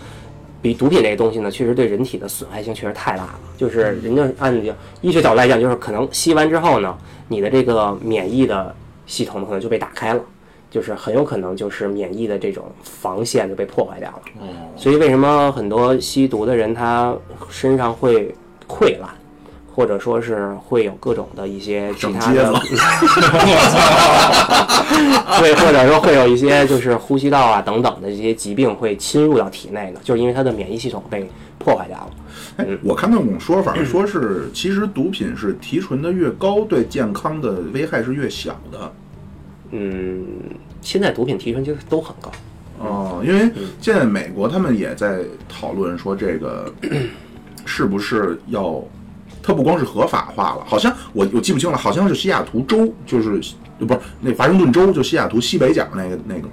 [0.62, 3.40] 比毒品这个东西呢，确实对人体的损害性确实太大了。
[3.58, 4.54] 就是人家按
[5.02, 6.98] 医学角度来讲，就是可能吸完之后呢，
[7.28, 10.22] 你的这个免疫的系统可能就被打开了，
[10.70, 14.22] 就是很有可能就是免疫的这种防线就被破坏掉了。
[14.42, 17.16] 嗯，所以为什么很多吸毒的人他
[17.50, 18.36] 身上会
[18.68, 19.10] 溃烂，
[19.78, 22.52] 或者说是会有各种的一些其他的
[25.40, 32.10] 对，或者说会有一些就是呼吸道啊等等的这些疾病会侵入到体内的，就是因为它的免疫系统被破坏掉了。
[32.58, 38.92] 哎，我看到一种说法， 说是其实毒品是提纯的越高，对健康的危害是越小的。
[39.70, 40.26] 嗯，
[40.82, 42.32] 现在毒品提纯其实都很高。
[42.80, 43.48] 哦，因为
[43.80, 46.74] 现在美国他们也在讨论说这个
[47.64, 48.84] 是不是要，
[49.48, 53.42] 它不光是合法化了，好像我我记不清了，好像是西雅图州，就是
[53.80, 56.50] 不是那华盛顿州，就西雅图西北角那个那个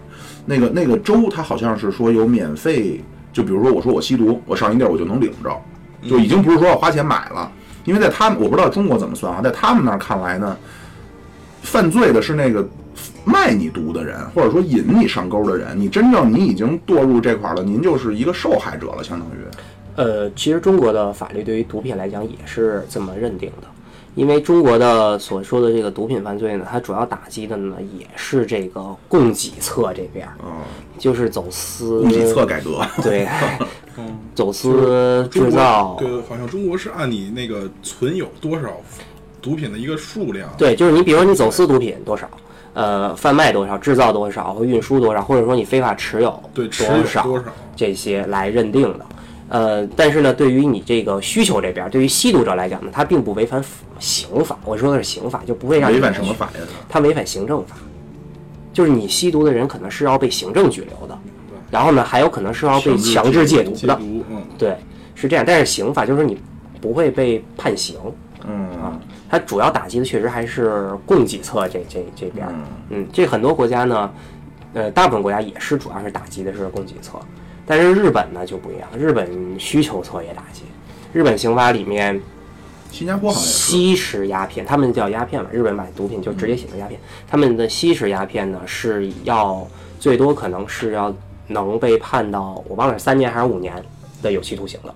[0.47, 5.61] 那个那个州，它好像是说有免费，就比如说我说我吸毒，我上一地儿我就能领着，
[6.09, 7.51] 就已经不是说要花钱买了，
[7.85, 10.57] 因为在他们我不知道中国怎么算啊，在他们那儿看来呢，
[11.63, 12.65] 犯罪的是那个。
[13.27, 19.41] 卖你毒的人，或者说引你上钩的人，你真正你已经堕入这块了，您就是一个受害者了，相当于。
[19.97, 23.69] 呃，其实中国的法律对于毒品来讲也是这么认定的，
[24.15, 30.51] 因为中国的所说的这个毒品犯罪呢，它主要打击的呢也是这个供给侧这边，嗯
[30.99, 32.01] 就是走私。
[32.01, 32.81] 供给侧改革。
[33.03, 33.27] 对，
[33.97, 35.97] 嗯，走私制造。
[35.99, 38.69] 对，好像中国是按你那个存有多少
[39.41, 40.49] 毒品的一个数量。
[40.59, 42.29] 对，就是你比如说你走私毒品多少。
[42.73, 46.65] 呃，贩卖多少，制造多少，或运输多少，或者说你非法持有多
[47.05, 47.45] 少，多少
[47.77, 49.07] 这些来认定的。
[49.49, 53.63] 呃，但是呢，对于你这个需求这边，对于吸毒者来讲呢，他并不违反
[53.99, 54.59] 刑法。
[54.65, 56.61] 我说的是刑法，就不会让违反什么法呀？
[56.89, 57.77] 他违反行政法，
[58.73, 61.19] 就是你吸毒的人可能是要被行政拘留的，
[61.71, 63.99] 然后呢，还有可能是要被强制戒毒的。
[64.01, 64.77] 嗯，对，
[65.15, 65.45] 是这样。
[65.47, 66.39] 但是刑法就是你
[66.81, 67.97] 不会被判刑。
[68.47, 68.99] 嗯啊。
[69.31, 72.47] 它主要打击的确实还是供给侧这这这边，
[72.91, 74.11] 嗯，这很多国家呢，
[74.75, 77.19] 呃，大部分国家也是主要是打击的是供给侧，
[77.67, 80.63] 但是日本呢就不一样，日本需求侧也打击。
[81.13, 82.21] 日本刑法里面，
[82.91, 87.01] 新加坡好像吸食鸦片，他们叫鸦片嘛，日本买毒品就直接写成鸦片。
[87.27, 89.67] 他们的吸食鸦片呢是要
[89.99, 91.15] 最多可能是要
[91.47, 93.75] 能被判到我忘了三年还是五年
[94.23, 94.95] 的有期徒刑的，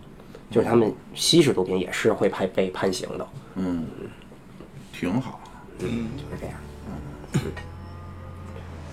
[0.50, 3.86] 就是他们吸食毒品也是会判被判刑的，嗯。
[5.00, 5.40] 挺好，
[5.78, 6.56] 嗯，就是这样，
[7.34, 7.40] 嗯，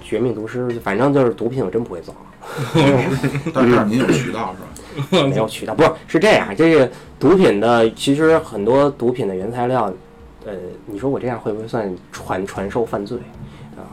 [0.04, 2.16] 绝命毒师，反正就是毒品，我真不会做，
[3.54, 4.62] 但是您有渠道是
[5.20, 5.24] 吧？
[5.28, 6.90] 没有渠道，不是是这样，这个
[7.20, 9.92] 毒品的其实很多毒品的原材料，
[10.46, 10.54] 呃，
[10.86, 13.18] 你说我这样会不会算传传授犯罪
[13.76, 13.84] 啊？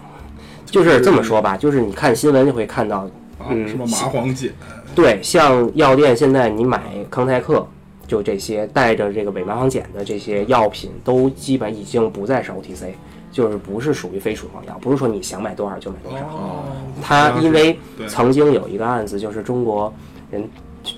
[0.64, 3.09] 就是这么说吧，就是你看新闻就会看到，
[3.48, 4.50] 嗯，什么麻黄碱，
[4.94, 7.66] 对，像药店现在你买康泰克。
[8.05, 12.88] 就这些带着这个伪麻黄碱的这些药品，都基本已经不再是 OTC，
[13.33, 16.24] 就是不是属于非处方药，不是说你想买多少就买多少。
[16.26, 16.64] 哦。
[17.03, 17.76] 它因为
[18.07, 19.93] 曾经有一个案子，就是中国
[20.30, 20.49] 人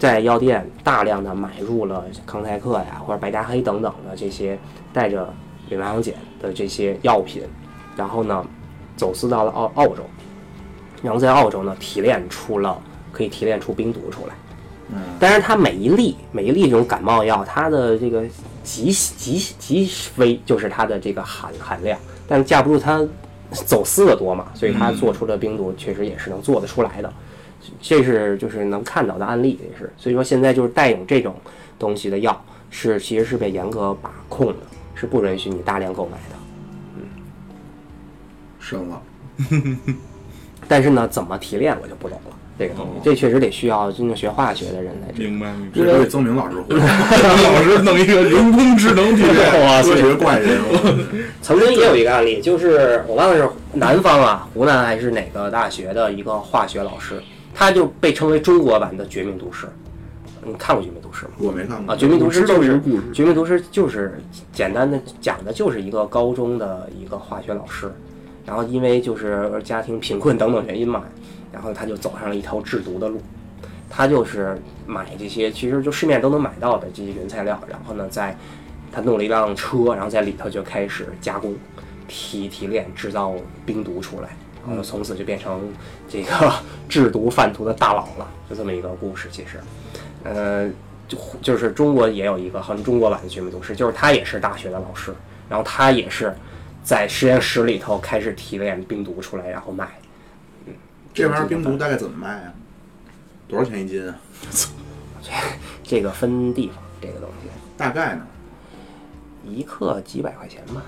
[0.00, 4.58] 在药店大量的买入了康泰克呀或者白加黑等等的这些
[4.92, 5.32] 带着
[5.70, 6.12] 伪麻黄碱
[6.42, 7.42] 的这些药品，
[7.96, 8.44] 然后呢
[8.96, 10.02] 走私到了澳澳洲，
[11.02, 12.78] 然后在澳洲呢提炼出了
[13.12, 14.34] 可以提炼出冰毒出来。
[14.90, 18.22] 嗯但是它每一粒每一粒这种感冒药，它的这个
[18.62, 23.06] 极极极微就是它的这个含含量，但架不住它
[23.50, 27.12] 走私的多嘛，所以它做出的冰毒确实也是能做得出来的，
[27.80, 31.34] 这是就是能看到的案例也是，所以说现在就是带有这种
[31.78, 34.56] 东西的药是其实是被严格把控的，
[34.94, 36.36] 是不允许你大量购买的，
[36.96, 37.02] 嗯，
[38.58, 39.02] 深了，
[40.66, 42.33] 但是呢，怎么提炼我就不懂了。
[42.58, 45.12] 这个东西，这确实得需要真正学化学的人来。
[45.16, 49.22] 明白，因为曾明老师，曾 老师弄一个人工智能体
[49.64, 50.60] 哇，科学怪人。
[51.42, 57.20] 曾经也有一个案例，就是我忘了是南方啊，湖南还是哪个大学的一个化学老师，
[57.52, 59.66] 他就被称为中国版的《绝命毒师》。
[60.46, 61.34] 你看过《绝命毒师》吗？
[61.38, 62.76] 我没看过啊，《绝命毒师》就是
[63.12, 64.20] 《绝命毒师》，就是
[64.52, 67.90] 简单的讲的就是一个高中的一个化学老师，
[68.46, 71.02] 然后因为就是家庭贫困等等原因嘛。
[71.54, 73.22] 然后他就走上了一条制毒的路，
[73.88, 78.36] 他就是买这些，其实就市面都能买到的这些原材料，然后呢，在
[78.90, 81.54] 他弄了一辆车，然后在里头就开始加工、
[82.08, 83.32] 提提炼、制造
[83.64, 84.30] 冰毒出来，
[84.66, 85.72] 然后从此就变成
[86.08, 86.52] 这个
[86.88, 89.28] 制毒贩毒的大佬了， 就这么一个故事。
[89.30, 89.60] 其实，
[90.24, 90.68] 呃，
[91.06, 95.14] 就就是中国也有一个很中国版的绝命毒师，就是他也是大学的老师，
[95.48, 96.34] 然后他也是
[96.82, 99.88] 在实验室里头开始提炼冰毒出来，然后卖。
[101.14, 102.52] 这玩意儿冰毒大概怎么卖啊？
[103.46, 104.18] 多少钱一斤啊？
[105.22, 105.30] 这
[105.96, 108.26] 这个分地方，这个东西大概呢？
[109.46, 110.82] 一克几百块钱吧，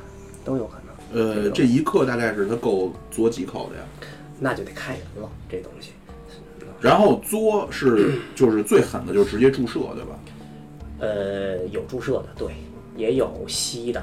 [0.45, 1.45] 都有可能。
[1.45, 3.83] 呃，这一克大概是它够嘬几口的呀？
[4.41, 5.93] 那就得看人了，这东西。
[6.81, 10.19] 然后嘬是 就是最狠的，就是直接注射，对吧？
[10.99, 12.49] 呃，有注射的，对，
[12.97, 14.03] 也有吸的，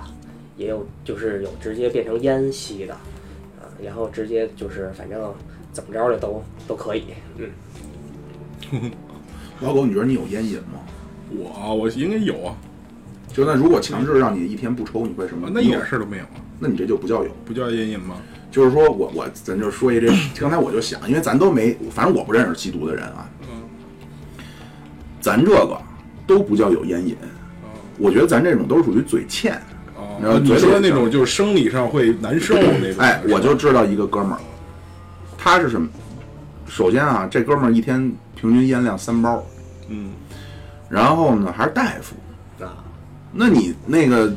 [0.55, 5.34] 也有就是有直接变成烟吸的，啊，然后直接就是反正。
[5.74, 7.03] 怎么着的都都可以，
[7.38, 7.49] 嗯。
[9.59, 10.80] 老狗，你觉得你有烟瘾吗？
[11.30, 12.55] 我我应该有啊，
[13.34, 15.49] 就那如果强制让你一天不抽，你会什么？
[15.51, 17.32] 那一点事儿都没有啊，那你这就不叫有。
[17.45, 18.15] 不叫烟瘾吗？
[18.51, 20.07] 就是说我我咱就说一这，
[20.39, 23.63] 刚才我就想，因为咱都没，反正我不认识吸毒的人啊，嗯
[25.19, 25.78] 咱这个
[26.28, 27.15] 都不叫有烟瘾，
[27.97, 29.59] 我觉得咱这种都是属于嘴欠。
[29.95, 34.39] 哦，你说那种就是生理上会难受那种，哎，我就知道一个哥们儿，
[35.44, 35.89] 他是什么？
[36.70, 38.00] 首先啊，这哥们儿一天
[38.34, 39.44] 平均烟量三包，
[39.89, 40.12] 嗯
[40.89, 42.16] 然后呢还是大夫。
[42.64, 42.82] 啊，
[43.34, 44.34] 那你那个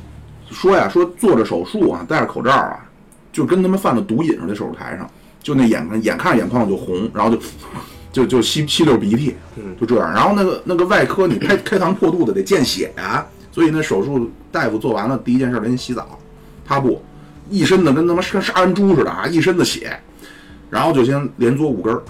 [0.51, 2.85] 说呀，说做着手术啊，戴着口罩啊，
[3.33, 5.09] 就跟他们犯了毒瘾似的，手术台上，
[5.41, 7.41] 就那眼看眼看着眼眶就红，然后就
[8.11, 9.37] 就就吸吸溜鼻涕，
[9.81, 10.13] 就这样。
[10.13, 16.19] 然后那个那个外科你开 开膛破肚的得见血呀、所以那手术大夫做完了，第一件事得你洗澡，
[16.65, 17.01] 他不，
[17.49, 19.97] 一身的跟他妈跟杀人猪似的啊，一身的血，
[20.71, 22.03] 然后就先连嘬五根儿，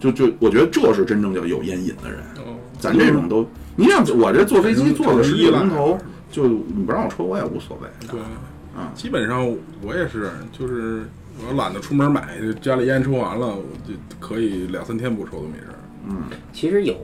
[0.00, 2.20] 就就我觉得这是真正叫有烟瘾的人。
[2.38, 5.98] 哦咱这种都，你像我这坐飞机坐个十几个钟头，
[6.30, 7.88] 就你不让我抽我也无所谓。
[8.06, 8.20] 对，
[8.76, 9.46] 啊基本上
[9.80, 11.04] 我也是，就是
[11.48, 16.14] 我懒得出门买，家里烟抽完了，我就可以两三天不抽都没事儿。
[16.52, 16.94] 其实有，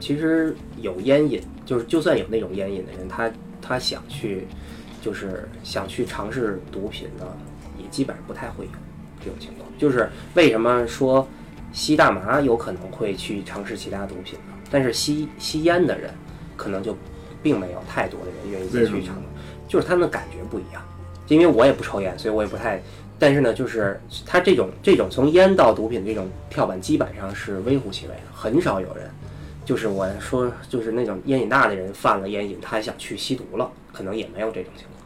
[0.00, 3.30] 其实有烟瘾，就是就算有那种烟瘾的人，他
[3.62, 4.48] 他想去，
[5.00, 7.26] 就是想去尝试毒品的，
[7.78, 8.70] 也基本上不太会有
[9.28, 9.68] 这种情况。
[9.78, 11.28] 就是为什么说
[11.72, 14.54] 吸大麻有可能会去尝试其他毒品呢？
[14.70, 16.10] 但是吸吸烟的人，
[16.56, 16.96] 可能就
[17.42, 19.16] 并没有太多的人愿意再去尝，
[19.68, 20.82] 就是他们的感觉不一样。
[21.28, 22.80] 因为我也不抽烟，所以我也不太。
[23.18, 29.10] 但是呢，就是他这种这种从烟到毒品这种跳板，基本上是微乎其微的，很少有人。
[29.64, 34.97] 就是我说，就是那种烟瘾大的人犯了烟瘾，他还想去吸毒了，可能也没有这种情况。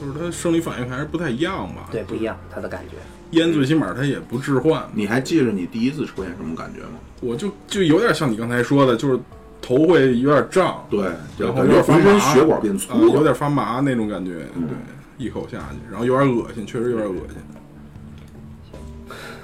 [0.00, 1.88] 就是他生理反应还是不太一样吧？
[1.90, 2.96] 对，不一样，他的感觉。
[3.32, 6.98] 烟最起码它也不置换，你还记着你第一次抽烟什么感觉吗？
[7.20, 9.18] 我就就有点像你刚才说的，就是
[9.60, 11.00] 头会有点胀，对，
[11.36, 17.36] 然后有点发麻，浑身血管变粗啊，有点发麻那种感觉，对，一口下去，然后有点恶心，确实有点恶心。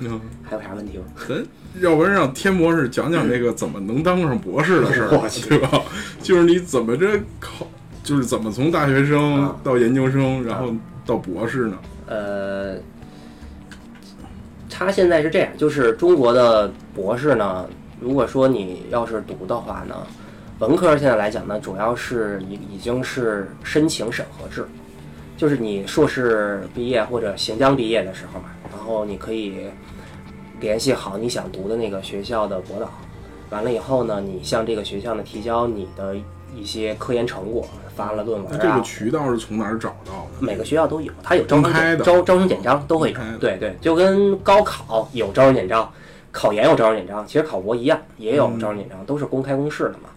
[0.05, 1.05] 嗯，还有啥问题吗？
[1.29, 1.45] 咱
[1.81, 5.83] 要不然让天博士讲讲这个怎么能当上博士的事儿我，去对吧？
[6.23, 7.67] 就是你怎么着考，
[8.03, 10.75] 就是怎么从大学生到研究生，然后
[11.07, 11.79] 到博士呢？
[12.07, 12.77] 呃，
[14.69, 17.69] 他现在是这样，就是中国的博士呢，
[18.01, 19.95] 如果说你要是读的话呢，
[20.59, 24.67] 文科现在来讲呢，主要是已已经是申请审核制，
[25.37, 29.67] 就是你硕士毕业或者行将毕业的时候嘛，然后你可以
[30.61, 32.91] 联系好你想读的那个学校的博导，
[33.51, 36.17] 完了以后呢，你向这个学校呢提交你的
[36.57, 40.47] 一些科研成果，发了论文啊这个，渠道是从哪儿找到的？
[40.47, 43.19] 每个学校都有，它有招生招招生简章都会有。
[43.41, 45.91] 对对，就跟高考有招生简章，
[46.31, 50.11] 考研有招生简章，其实考博一样也有招生简章，都是公开公示的嘛。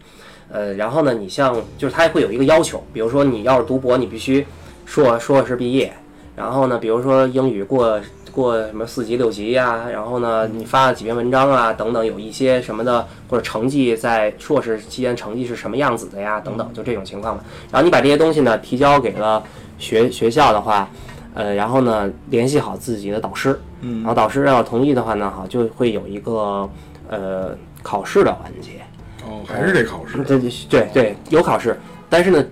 [0.52, 4.46] 呃，然后呢，你像就是它会有一个要求，比如说你要是读博，你必须
[4.86, 5.92] 硕硕士毕业，
[6.36, 8.00] 然后呢，比如说英语过
[8.36, 17.44] 过什么四级六级呀、然后呢，你发了几篇文章啊，等等，有一些什么的，或者成绩在硕士期间成绩是什么样子的呀，等等，就这种情况嘛。
[17.72, 19.42] 然后你把这些东西呢提交给了
[19.80, 20.90] 学学校的话，
[21.34, 26.70] 呃，然后呢联系好自己的导师，嗯然后导师要同意的话呢，好，就会有一个
[27.10, 28.82] 呃考试的环节。
[29.26, 30.18] 哦，还是得考试。
[30.24, 30.38] 对
[30.70, 31.80] 对对，有考试，
[32.10, 32.46] 但是呢，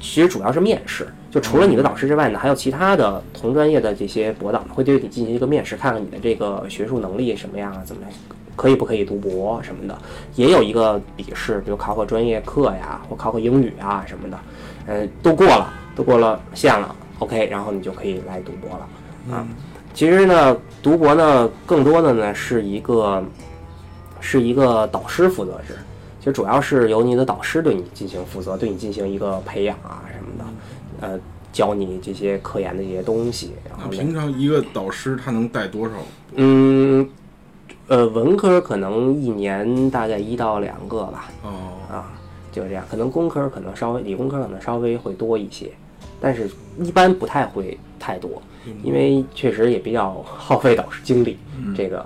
[0.00, 1.06] 其实主要是面试。
[1.34, 8.10] 就除了你的导师之外呢，还有其他的同专业的这些博导呢，会对你进行一个面试，看看你的这个学术能力什么样啊，怎么样，
[8.54, 9.98] 可以不可以读博什么的。
[10.36, 14.38] 也有一个笔试，比如考考专业课呀，或考考英语啊什么的，
[14.86, 19.44] 呃，都过了，都过了线了，OK，然后你就可以来读博了啊。
[19.92, 23.20] 其实呢，读博呢，更多的呢是一个
[24.20, 25.74] 是一个导师负责制。
[26.20, 30.44] 其实主要是由你的导师对你进行负责，对你进行一个培养啊什么的，
[31.04, 31.20] 呃，
[31.52, 33.52] 教你这些科研的一些东西。
[33.68, 35.94] 然那后，平常一个导师他能带多少？
[36.34, 37.08] 嗯，
[37.88, 41.50] 呃，文科可能一年大概一到两个吧，哦，
[41.90, 42.12] 啊，
[42.50, 42.84] 就这样。
[42.90, 45.70] 可能工科可能稍微，理工科可能稍微会多一些，
[46.20, 46.50] 但是
[46.80, 48.42] 一般不太会太多，
[48.82, 51.36] 因为确实也比较耗费导师精力。
[51.76, 52.04] 这个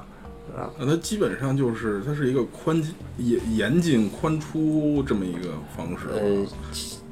[0.76, 2.82] 那它基本上就是它是一个宽
[3.16, 6.08] 严严进宽出这么一个方式。
[6.12, 6.44] 呃，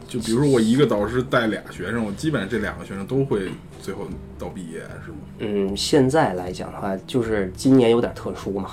[0.09, 3.49] 就比如说我一个导师带俩学生，我基本上这两个学生都会
[3.83, 4.07] 最后
[4.39, 5.17] 到毕业，是吗？
[5.41, 8.71] 嗯，现在来讲的话，就是今年有点特殊嘛。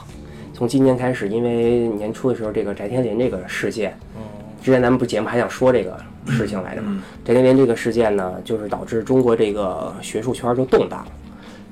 [0.54, 4.22] 从今年开始，因为年初的时候这个翟天临这个事件，哦，
[4.64, 7.02] 之前咱们不节目还想说这个事情来着嘛？
[7.26, 11.12] 翟天临这个事件呢，就是导致中国这个学术圈就动荡了，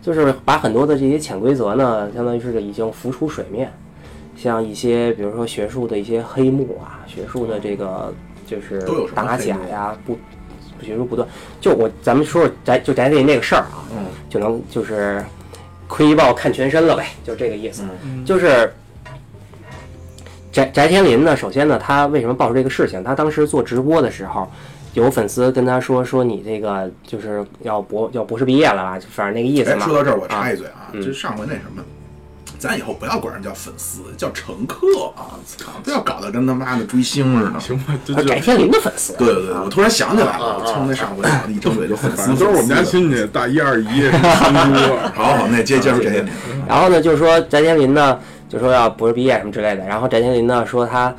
[0.01, 3.71] 就是把很多的这些潜规则呢，相当于是已经浮出水面。
[4.35, 8.11] 像一些比如说学术的一些黑幕啊，学术的这个
[8.51, 8.81] 就是
[9.15, 10.19] 打假呀，不
[10.77, 11.25] 不学术不断。
[11.61, 15.23] 就我咱们说说翟就翟天临这个事儿啊，嗯就能就是
[15.87, 17.83] 窥一豹看全身了呗，就这个意思。
[18.25, 18.73] 就是
[20.51, 23.01] 翟翟天临呢，首先呢，他为什么爆出这个事情？
[23.01, 24.51] 他当时做直播的时候，
[24.93, 29.85] 有粉丝跟他说说你这个就是要博要博士毕业了吧，反正那个意思哎，嘛。
[29.85, 31.81] 说到这儿，我插一嘴啊，嗯就上回那什么，
[32.61, 34.85] 咱以后不要管人叫粉丝，叫乘客
[35.15, 35.33] 啊！
[35.47, 37.59] 操，不要搞得跟他妈的追星似的。
[37.59, 39.13] 行吧，这呃就翟天临的粉丝。
[39.17, 46.23] 对对对，我突然想起来了，啊我从那上回啊一张嘴就粉丝，都是我们家亲戚，大一二姨什么三姑，好好，那接接着这些，
[46.67, 49.83] 然后呢，就是说翟天临呢，就说要博士毕业什么之类的。
[49.83, 51.11] 然后翟天临呢说他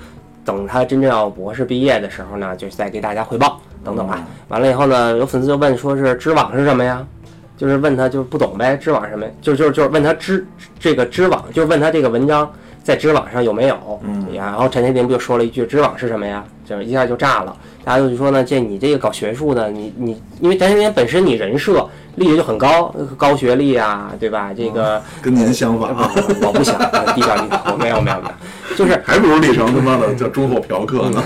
[0.44, 4.24] 等他真正要博士毕业的时候呢，就是再给大家汇报等等吧。
[4.46, 7.04] 完了以后呢，有粉丝就问说是知网是什么呀？
[7.56, 9.26] 就是问他就是不懂呗，知网是什么？
[9.40, 10.46] 就就就是问他知
[10.78, 12.50] 这个知网，就是问他这个文章
[12.82, 14.00] 在知网上有没有？
[14.04, 16.44] 嗯然后陈天林不就说了一句知网是什么呀？
[16.64, 17.54] 就是一下就炸了。
[17.84, 24.50] 大家就说呢，这你这个搞学术的，你你因为陈天临本身你人设立的就很高，高学历啊，对吧？
[24.56, 25.02] 这个。
[25.20, 26.78] 跟您相反啊，我我不想
[27.14, 28.28] 低调低调，我没有没有没
[28.70, 31.22] 有，就是还不如李成他妈的叫忠厚嫖客呢。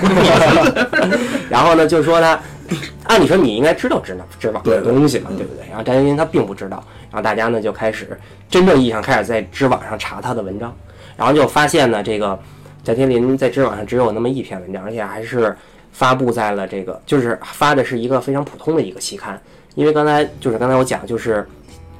[1.50, 2.40] 然后呢，就说他，
[3.04, 5.66] 按理说你应该知道知道知网的东西嘛，对不对？
[5.68, 10.74] 然后翟天临他并不知道，然后大家呢就开始真正意义上开始在知网上查他的文章，
[11.16, 12.38] 然后就发现呢，这个
[12.84, 15.56] 翟天临在知网上只有那么一篇文章，而且还是
[15.92, 19.40] 发布在了这个，就是发的是一个非常普通的一个期刊，
[19.74, 21.46] 因为刚才就是刚才我讲就是。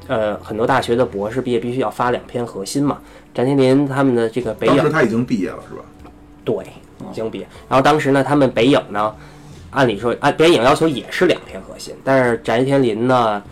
[0.09, 3.01] 呃，很多大学的博士毕业必须要发两篇核心嘛。
[3.35, 5.83] 翟天临他们的这个北影当时他已经毕业了，是吧？
[6.45, 6.55] 对，
[7.11, 7.49] 已经毕业。
[7.69, 9.13] 然后当时呢，他们北影呢，
[9.77, 13.43] 按理说按电影要求也是两篇核心，但是翟天临呢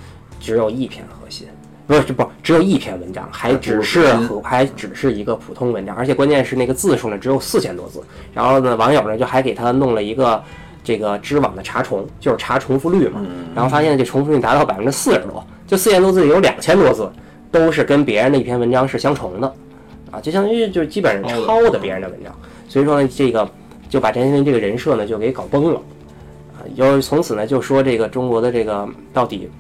[0.41, 1.47] 只有一篇核心，
[1.87, 4.07] 不是不只有一篇文章，还只是
[4.43, 8.03] 还只是一个普通文章，而且关键是那个字数呢只有四千多字。
[8.33, 10.43] 然后呢，网友呢就还给他弄了一个。
[10.87, 17.11] 这个知网的查重就是查重复率嘛，然后发现这重复率达到百分之四十多，就四千多字里有两千多字
[17.51, 19.55] 都是跟别人的一篇文章是相重的，
[20.11, 22.31] 啊，就相当于就是基本上抄的别人的文章。
[22.69, 23.51] 所以说呢，这个
[23.89, 25.81] 就把翟天临这个人设呢就给搞崩了，
[26.65, 29.51] 啊，就是从此呢就说这个中国的这个到底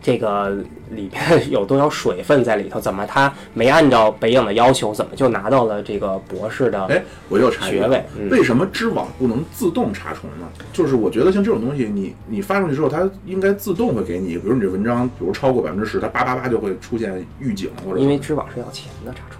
[0.00, 0.50] 这个
[0.90, 6.82] 里边 有多少水分在里头，怎么他没按照北影的要求，怎么就拿到了这个博士的？
[6.86, 10.48] 哎，我又查一句学位嗯为什么知网不能自动查重呢？
[10.72, 19.38] 就是我觉得像这种东西，你你发上去之后，它应该自动会给你，比如你这文章，比如超过百分之十，它叭叭叭就会出现预警或者因为知网是要钱的查重。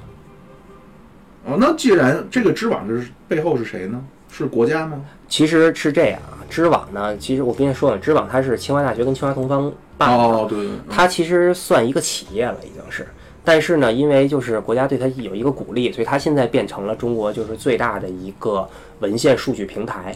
[1.46, 4.04] 哦，那既然这个知网是背后是谁呢？
[4.30, 5.02] 是国家吗？
[5.28, 13.06] 其实是这样啊，知网呢，其实我跟你说了，知网它是清华大学跟清华同方办的，哦，对，它其实算一个企业了，已经是。
[13.44, 18.68] 但是呢，因为就是国家对它有一个鼓励，所以它现在变成了中国就是最大的一个
[19.00, 20.14] 文献数据平台。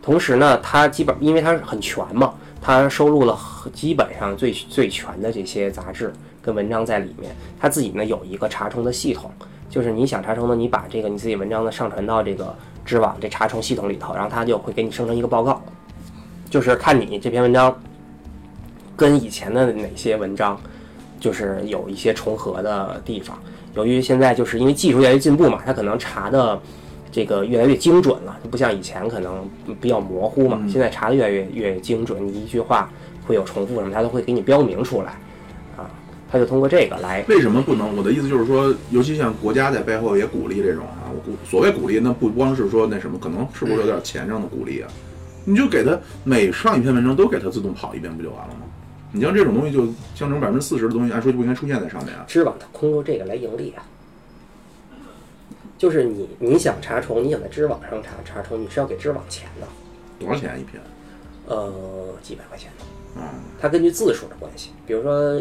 [0.00, 3.36] 同时呢，它基本因为它很全嘛，它收录了
[3.72, 7.34] 基本上最最全的这些杂志跟文章在里面。
[7.58, 9.30] 它自己呢有一个查重的系统，
[9.68, 12.54] 就是你想查重呢，你把这个你自己文章呢上传到这个
[12.88, 15.62] 知网这查重系统里头，然后它就会给你生成一个报告，
[16.48, 17.78] 就是看你这篇文章
[18.96, 20.58] 跟以前的哪些文章
[21.20, 23.38] 就是有一些重合的地方。
[23.74, 26.58] 由于现在就是因为技术越来越进步嘛，它可能查的
[27.12, 29.46] 这个越来越精准了，不像以前可能
[29.80, 30.58] 比较模糊嘛。
[30.66, 32.90] 现在查的越来越越精准，你一句话
[33.26, 35.12] 会有重复什么，它都会给你标明出来
[35.76, 35.84] 啊。
[36.32, 37.96] 它就通过这个来为什么不能？
[37.96, 44.90] 我的意思就是说，尤其像国家在背后也鼓励这种啊，我鼓所谓鼓励，那不光是说那什么，可能是不是有点钱上的鼓励啊？
[45.44, 48.60] 你就给他每上一篇文章都给他自动跑一遍，不就完了吗？
[49.12, 52.24] 你像这种东西，就相当百分之四十的东西，按说就不应该出现在上面啊。
[52.28, 53.82] 知网它通过这个来盈利啊。
[55.78, 59.66] 就是你你想查重，你想在知网上查查重，你是要给知网钱的，
[60.18, 60.82] 多少钱一篇？
[61.46, 61.72] 呃，
[62.20, 62.70] 几百块钱。
[63.16, 63.22] 嗯，
[63.58, 65.40] 它根据字数的关系，比如说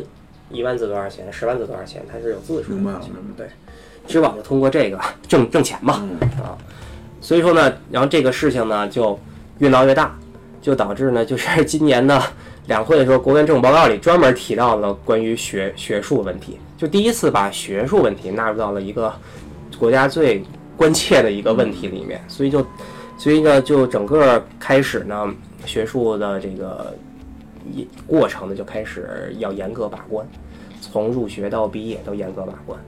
[0.49, 3.13] 一万字多少钱，十万字多少钱，它是有字数的明白了关系。
[3.35, 3.47] 对，
[4.07, 6.57] 知网就通过这个挣挣钱嘛，嗯啊，
[7.19, 9.19] 所以说呢，然后这个事情呢就
[9.59, 10.17] 越闹越大，
[10.61, 12.21] 就导致呢，就是 今年的
[12.67, 19.13] 两会的时候，国务院政府报告里专门提到了关于学学术问题，就第一次把学术问题纳入到了一个
[19.77, 20.43] 国家最
[20.75, 22.65] 关切的一个问题里面，所以就
[23.17, 25.33] 所以呢，就整个开始呢，
[25.65, 26.95] 学术的这个
[27.73, 30.25] 一过程呢就开始要严格把关，
[30.81, 32.79] 从入学到毕业都严格把关。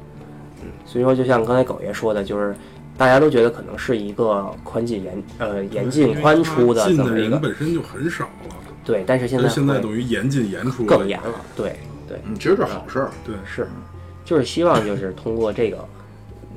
[0.90, 2.56] 嗯，所以说就像刚才狗爷说的，就是
[2.98, 11.76] 大家都觉得可能是一个宽进严呃严进宽出的这么一个人本身就很少了，对，但是现在现在等于严进严出更严了，对
[12.08, 12.20] 对。
[12.26, 13.12] 嗯，其实这是好事儿。
[13.26, 13.68] 对，是，
[14.26, 15.78] 就是希望就是通过这个，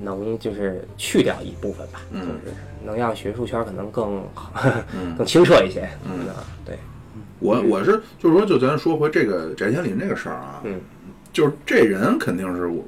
[0.02, 4.22] 能就是去掉一部分吧，嗯就是能让学术圈可能更
[5.16, 5.88] 更清澈一些。
[6.04, 6.76] 嗯啊，对，
[7.38, 10.80] 我我是就是说，就咱说回这个翟天临这个事儿啊，嗯，
[11.32, 12.84] 就是这人肯定是我，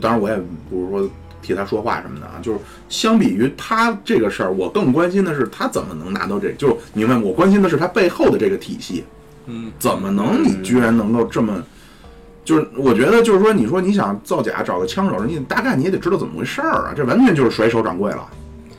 [0.00, 0.36] 当然我也
[0.68, 1.10] 不是说
[1.42, 2.58] 替他说话什么的啊，就是
[2.88, 7.16] 相比于他这个事儿，我更关心的是他怎么能拿到这，就是明白？
[7.18, 9.04] 我关心的是他背后的这个体系，
[9.46, 11.62] 嗯，怎么能你居然能够这么，
[12.44, 18.26] 就是我觉得就是说，你说你想造假找个枪手，你大概你也得知道怎么回事儿啊，这完全就是甩手掌柜了。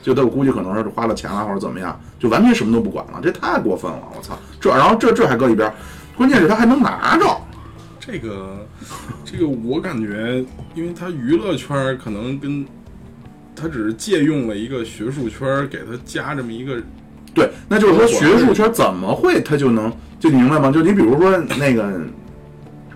[0.03, 4.01] 就他我估计可能是花了钱了或者怎么样，就完全什么都不管了，这太过分了！
[4.17, 5.75] 我操，这然后这这还搁一边儿，
[6.17, 7.39] 关键是他还能拿着，
[8.03, 8.67] 这个
[9.23, 12.65] 这个我感觉，因为他娱乐圈可能跟
[13.55, 16.81] 他只是借用了一个学术圈给他加这么一个，
[17.31, 20.71] 对，那就是说学术圈怎么会他就能就你明白吗？
[20.71, 22.01] 就你比如说那个，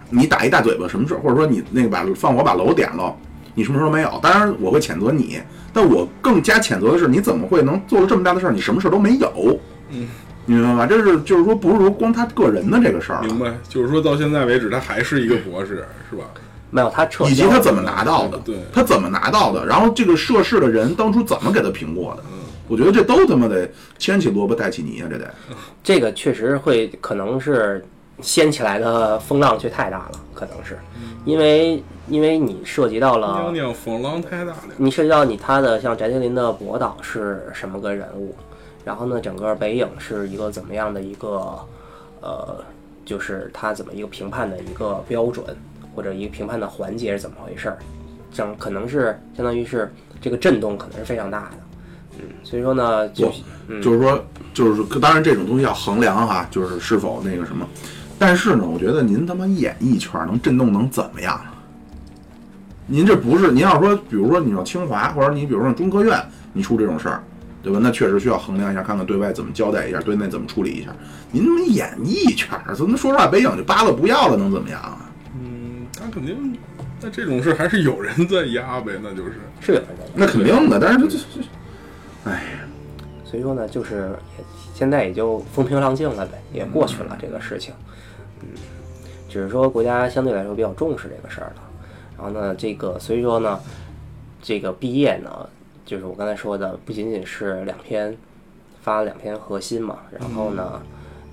[0.10, 3.15] 你打一大嘴巴什么事儿，或者说你那个把放火把楼点了，
[3.53, 4.19] 你什么事儿都没有。
[4.23, 5.40] 当然我会谴责你，
[5.72, 9.60] 但我更加谴责的是你怎么会能做了这么大的事儿，你什么事儿都没有？
[9.91, 10.07] 嗯，
[10.45, 10.88] 你明白吧？
[10.88, 13.53] 这是就是说不是说光他个人的这个事儿，明白？
[13.67, 16.23] 就是说到现在为止，他还是一个博士，是吧？
[16.72, 22.23] 没有他撤销，以及他怎么拿到的，对他怎么拿到的，然后这个涉事的人当初怎么给他评过的，
[22.67, 25.34] 我觉得这都他妈得牵起萝卜带起泥啊，这得。
[25.84, 27.85] 这个确实会可能是
[28.22, 30.77] 掀起来的风浪却太大了，可能是
[31.23, 38.35] 因为因为你涉及到了娘娘风浪太大了，你涉及到你他的像翟天临的博导是什么个人物，
[38.86, 41.60] 然后呢，整个北影是一个怎么样的一个
[42.22, 42.64] 呃，
[43.03, 45.44] 就是它怎么一个评判的一个标准，
[45.94, 47.78] 或者一个评判的环节是怎么回事儿，
[48.32, 49.91] 整可能是相当于是
[50.22, 51.57] 这个震动可能是非常大的，
[52.20, 53.32] 嗯，所以说呢，就
[53.68, 57.68] 嗯就是说，就是说当然这种东西要衡量哈，就是是否那个什么。
[58.18, 61.41] 但是呢，我觉得您他妈演艺圈能震动能怎么样？
[62.88, 67.24] 您这不是您要说，比如说你要清华，或者你比如说中科院，你出这种事儿，
[67.65, 67.79] 对吧？
[67.81, 70.95] 那确实需要衡量一下，看看对外怎么交代一下，对内怎么处理一下。
[71.31, 75.09] 您怎么演艺圈儿，咱们说实话，北影就扒了不要了，能怎么样啊？
[75.33, 76.55] 嗯，他肯定，
[77.01, 82.43] 那这种事还是有人在压呗，那就是，是有人在那肯定的，但是这这这，哎，
[83.23, 87.73] 所以说呢，就是也现在也就风平浪静了呗，也过去了这个事情。
[88.41, 88.49] 嗯，
[89.27, 91.63] 只是说国家相对来说比较重视这个事儿了。
[92.15, 93.59] 然后呢，这个所以说呢，
[94.41, 95.49] 这个毕业呢，
[95.86, 98.18] 就是我刚才说的，不仅仅是两篇
[98.82, 100.82] 发了两篇核心嘛，然后呢，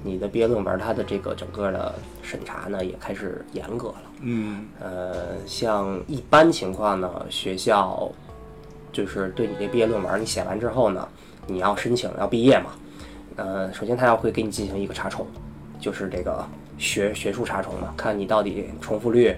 [0.04, 4.02] 你的毕业论文它的这个整个的审查呢也开始严格了。
[4.20, 8.10] 嗯呃，像一般情况呢，学校
[8.92, 11.08] 就是对你这毕业论文，你写完之后呢，
[11.46, 12.72] 你要申请要毕业嘛，
[13.36, 15.26] 呃，首先他要会给你进行一个查重，
[15.80, 16.44] 就是这个
[16.76, 19.34] 学学术查重嘛，看你到底重复率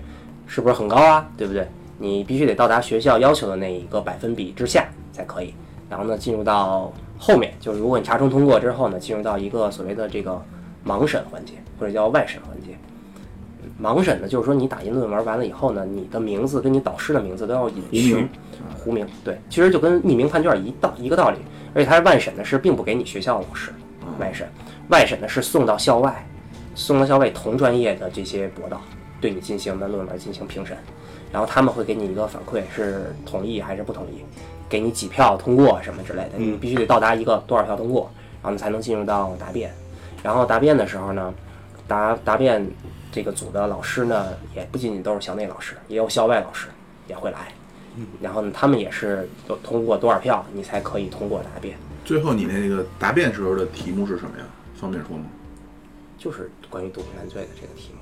[0.46, 1.66] 是不是很高啊，对不对？
[1.96, 5.54] 你必须得到达学校要求的那一个百分比之下才可以。
[5.88, 10.42] 然后呢，进入到后面，就是如果你查重通过之后呢，进入到一个所谓的这个
[10.84, 12.76] 盲审环节，或者叫外审环节。
[13.80, 18.28] 盲审呢，就是说你打印论文完了以后呢，你的名字跟你导师的名字都要隐去
[18.76, 19.06] 糊名。
[19.22, 21.38] 对，其实就跟匿名判卷一道一个道理。
[21.74, 23.72] 而且它是外审的是并不给你学校老师
[24.20, 24.46] 外审，
[24.90, 26.24] 外审呢是送到校外，
[26.76, 28.80] 送到校外同专业的这些博导
[29.20, 30.76] 对你进行的论文进行评审，
[31.32, 34.22] 然后他们会给你一个反馈是同意还是不同意，
[34.68, 38.10] 给你几票通过什么之类的，你必须得到达一个多少票通过，
[38.42, 39.72] 然后你才能进入到答辩。
[40.22, 41.34] 然后答辩的时候呢，
[41.86, 42.66] 答答辩
[43.12, 46.68] 这个组的老师呢，也不仅仅都是校内老师，也有校外老师
[47.08, 47.52] 也会来。
[48.20, 54.44] 然后呢，他们也是有通过多少票，你才可以通过答辩，最后你那个答辩时候的题目是什么呀？
[54.74, 55.24] 方便说吗？
[56.18, 58.00] 就是关于毒品犯罪的这个题目。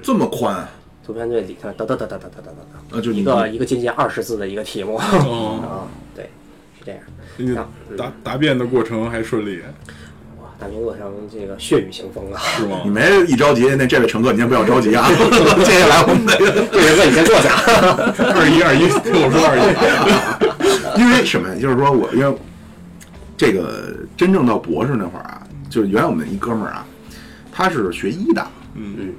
[0.00, 0.56] 这么宽？
[0.56, 0.68] 毒
[1.12, 2.52] 品犯罪里头哒哒哒哒哒哒哒
[2.90, 6.30] 哒啊，就一个一个接近二十字的一个题目哦，啊，对，
[6.78, 7.02] 是这样。
[7.36, 7.66] 那个
[7.96, 9.60] 答答辩的过程还顺利，
[10.40, 12.40] 哇，大明过程这个血雨腥风啊！
[12.40, 12.90] 是吗 你？
[12.90, 15.08] 没一着急，那这位乘客你先不要着急啊。
[15.64, 17.54] 接下来我们这个这人哥你先坐下。
[18.34, 21.54] 二一二一，听我说二一， 因为什么呀？
[21.60, 22.36] 就是说我因为
[23.36, 26.84] 这个真正到博士那会儿啊，就是原来我们一哥们儿啊，
[27.52, 28.44] 他是学医的，
[28.74, 29.12] 嗯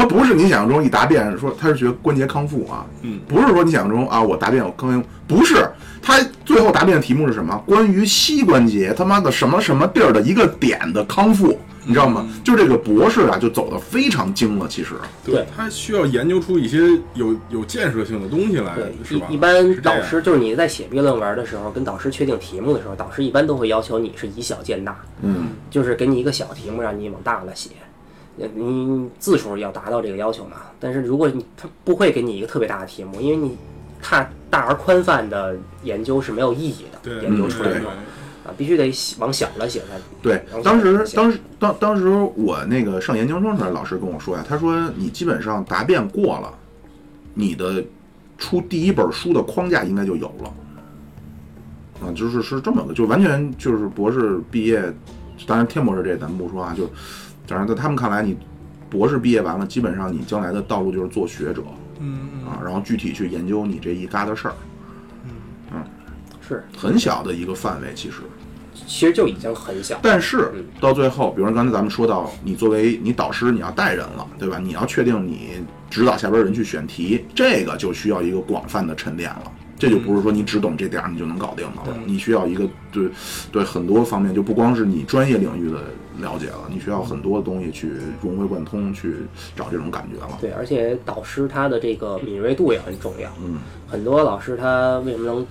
[0.00, 5.68] 他不是你想象中一答辩说他是学关节康复啊，嗯不是说你想象中啊我答辩我康复，不是，
[6.00, 7.62] 他最后答辩的题目是什么？
[7.66, 12.26] 关于膝关节他妈的什么什么地儿的一个点的康复，你知道吗？
[12.42, 14.94] 就这个博士啊，就走的非常精了，其实。
[15.22, 16.78] 对他需要研究出一些
[17.12, 19.26] 有有建设性的东西来对，，是吧？
[19.28, 27.70] 一一般导师就是你在写毕业论文的时候，跟导师确定题目的时候，导师一般都会要求你是以小见大，嗯，就是给你一个小题目，让你往大了写。
[28.38, 30.56] 呃你字数要达到这个要求嘛？
[30.78, 33.56] 但是如果你他不会给你一个特别大的题目，因为你
[34.00, 37.88] 太大而宽泛的研究是没有意义的，研究出来的
[38.44, 46.52] 啊，必须得往小了写才对往，当时当时当当时我那个上研究生时，老师跟我说呀，他说你基本上答辩过了，
[47.34, 47.84] 你的
[48.38, 50.54] 出第一本书的框架应该就有了。
[52.02, 54.82] 啊，就是是这么个，就完全就是博士毕业，
[55.46, 56.90] 当然天博士这咱们不说啊，就，
[57.50, 58.36] 当然在他们看来，你
[58.88, 61.64] 博士毕业完了，基本上你将来的道路就是做学者
[61.98, 64.54] 嗯嗯啊，然后具体去研究你这一疙瘩事儿，
[65.72, 65.82] 嗯
[66.40, 68.18] 是，很小的一个范围其实。
[68.72, 69.98] 其实就已经很小。
[70.00, 74.58] 但是嗯到最后，比如说刚才咱们说到，你作为你导师，你要带人了，对吧？
[74.58, 75.60] 你要确定你
[75.90, 79.52] 指导下边人去选题，这个就需要一个广泛的沉淀了。
[79.80, 83.08] 这就不是说你只懂这点儿你就能搞定的了，你需要一个对
[83.50, 85.78] 对很多方面，就不光是你专业领域的
[86.18, 87.92] 了解了，你需要很多东西去
[88.22, 89.14] 融会贯通，去
[89.56, 90.36] 找这种感觉了。
[90.38, 93.30] 对，而且导师他的这个敏锐度也很重要。
[93.42, 93.58] 嗯，
[93.88, 95.46] 很多老师他为什么能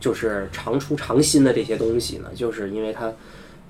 [0.00, 2.28] 就是常出常新的这些东西呢？
[2.34, 3.12] 就是因为他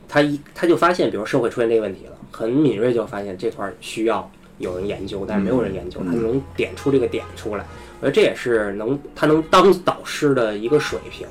[0.09, 7.65] 他一他就发现，比如社会出现这个问题了，很敏锐就发现这块儿需要有人研究，但是没有人研究，他就能点出这个点出来。
[8.01, 11.27] 我觉得这也是能他能当导师的一个水平。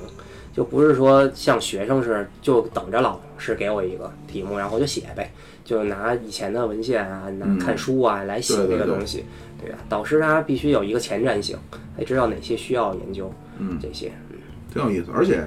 [0.54, 5.30] 就不是说像学生似的就等着老师给我一个题目，然后我就写呗，
[5.66, 9.26] 就拿以前的文献啊，拿看书啊来写这个东西，
[9.62, 9.78] 对啊？
[9.90, 11.58] 导师他必须有一个前瞻性，
[11.98, 13.30] 得知道哪些需要研究，
[13.60, 14.38] 嗯这些，嗯
[14.74, 15.46] 挺有意思，而且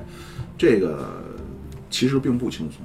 [0.58, 1.08] 这个
[1.88, 2.82] 其实并不轻松。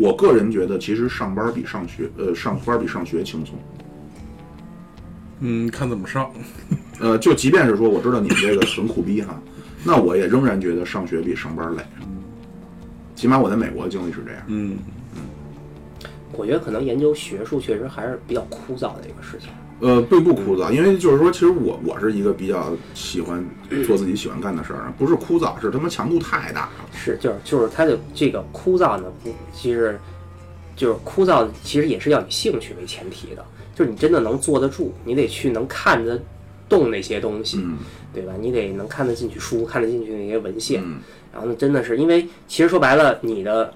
[0.00, 3.56] 我个人觉得，其实上班比上学，呃，上班比上学轻松。
[5.42, 6.30] 嗯，看怎么上。
[7.00, 9.40] 呃，就即便是说我知道你们这个很苦逼哈，
[9.84, 11.82] 那我也仍然觉得上学比上班累。
[13.16, 14.42] 起码我在美国的经历是这样。
[14.46, 14.78] 嗯，
[16.32, 19.48] 我觉得可能研究学术确实还是比较枯燥的一个事情。
[19.80, 23.44] 呃，并不枯燥，因为就是说，其实我我是一个比较喜欢
[23.84, 26.70] 做自己喜欢干的事儿，不是枯燥，是他妈强度太大了。
[26.94, 29.98] 是，就是就是它的这个枯燥呢，不，其实
[30.76, 33.44] 就是枯燥，其实也是要以兴趣为前提的，
[33.74, 36.20] 就是你真的能坐得住，你得去能看得
[36.68, 37.78] 动那些东西，嗯。
[38.14, 38.34] 对吧？
[38.38, 41.00] 你得能看得进去书，看得进去那些文献，嗯。
[41.32, 43.72] 然后呢，真的是因为其实说白了，你的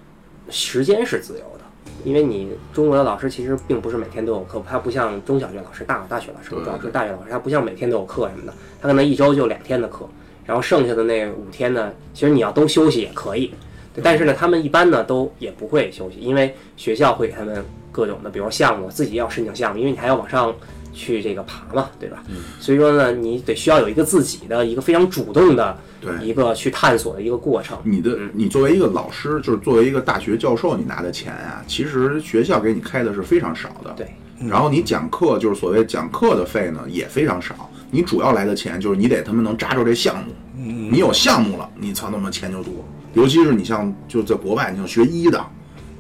[0.50, 1.64] 时间是自由的，
[2.04, 10.06] 因为你中国的老师其实并不是每天都有课，他不像中小学老师、大大学老师，对主要是大学老师，他不像每天都有课什么的，他可能一周就两天的课，
[10.44, 13.54] 然后剩下的那五天呢，其实你要都休息也可以，
[14.02, 17.64] 但是呢，他们一般呢都也不会休息，因为学校会给他们
[17.96, 20.54] 各种的，比如项目，自己要申请项目，因为你还要往上
[20.92, 22.22] 去这个爬嘛，对吧？
[22.60, 27.78] 所以说呢，你得需要有一个自己的一个非常主动的对一个去探索的一个过程。
[27.84, 33.94] 你的你作为一个老师，就是作为一个大学教授，你拿的钱啊，其实学校给你开的是非常少的。
[33.96, 34.06] 对，
[34.46, 37.70] 然后你讲课，就是所谓讲课的费呢，也非常少。
[37.90, 42.72] 你主要来的钱就是你得他们能扎着这项目，你有项目了，你操他妈钱就多。
[43.14, 45.42] 尤其是你像就在国外，你像学医的，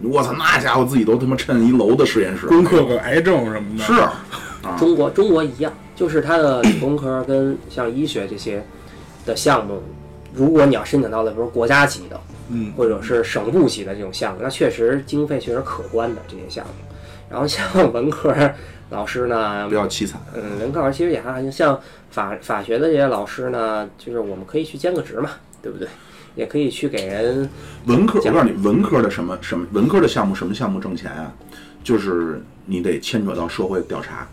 [0.02, 3.84] 我操那家伙自己都他妈趁一楼的实验室，攻克个癌症什么的。
[3.84, 3.92] 是
[4.78, 8.64] 中国中国一样，就是它的理工科跟像医学这些
[9.24, 9.80] 的项目，
[10.34, 12.20] 如果你要申请到的比如国家级的，
[12.50, 16.72] 嗯，或者是省部级的这种项目，那确实经费确实可观的这些项目。
[17.30, 18.34] 然后像文科
[18.90, 20.20] 老师呢比，较凄惨。
[20.34, 21.78] 嗯，文科老师其实也还像
[22.10, 25.30] 法法学的这些老师呢，就是我们可以去兼个职嘛，
[25.62, 25.86] 对不对？
[26.36, 27.48] 也可以去给人
[27.86, 31.32] 文科，我告诉你，文科的什么什么文科的项目，什么项目挣钱啊？
[31.82, 34.28] 就是你得牵扯到社会调查，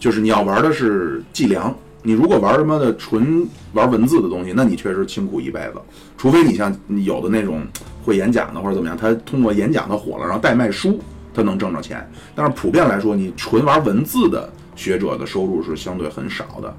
[0.00, 1.72] 就是你要玩的是计量。
[2.06, 5.80] 你如果玩他妈的纯玩文字的东西，那你确实辛苦一辈子。
[6.18, 7.62] 除非你像有的那种
[8.04, 11.00] 会演讲的或者怎么样，他通过演讲他火了，然后代卖书，
[11.32, 12.06] 他能挣着钱。
[12.34, 16.76] 但是普遍来说，你纯玩文字的学者的收入是相对很少的。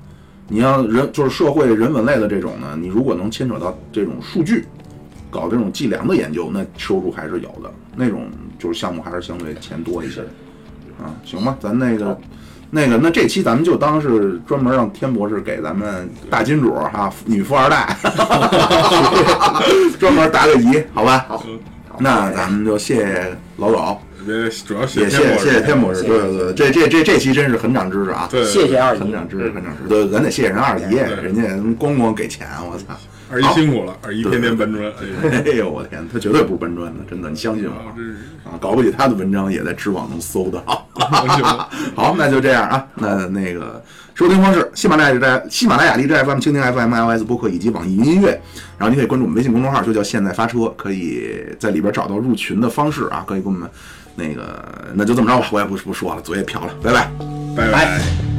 [0.47, 4.65] 你要人就是社会人文类的这种呢，你如果能牵扯到这种数据，
[5.29, 7.71] 搞这种计量的研究，那收入还是有的。
[7.95, 8.27] 那种
[8.59, 10.21] 就是项目还是相对钱多一些。
[10.97, 12.17] 啊，行吧，咱那个
[12.69, 17.97] 那个，那这期咱们就当是专门让天博士给咱们大金主哈、女富二代，
[19.99, 21.25] 专门答个疑，好吧？
[21.27, 21.43] 好，
[21.99, 28.27] 那咱们就谢谢老狗，别主要也谢谢谢谢谢天博博士，对对对，这这这这期真是很长知识啊。
[28.31, 29.89] 对，谢谢二姨，很长知识，很长知识。
[29.89, 31.43] 对，咱得谢谢人二姨，人家
[31.79, 32.85] 咣咣给钱，我操！
[33.27, 34.85] 二姨辛苦了，二姨天天搬砖，
[35.23, 37.71] 哎呦，我天，他绝对不是搬砖的，真的，你相信我
[38.47, 38.53] 啊！
[38.61, 40.87] 搞不起他的文章也在知网能搜到。
[40.93, 41.43] 行
[41.95, 42.85] 好，那就这样啊。
[42.93, 43.83] 那那个
[44.13, 48.39] 收听方式：喜马拉雅在喜马拉雅荔枝 FM、蜻蜓 FM、iOS 播客以及网易云音乐。
[48.77, 53.67] 然后你可以关注我们微信公众号，就叫“现在发车”，可以在里边找到入群的方式啊，可以跟我们
[54.15, 57.09] 那个，那就这么着吧，我也不不说了，嘴也瓢了，拜拜。
[57.55, 58.34] 拜拜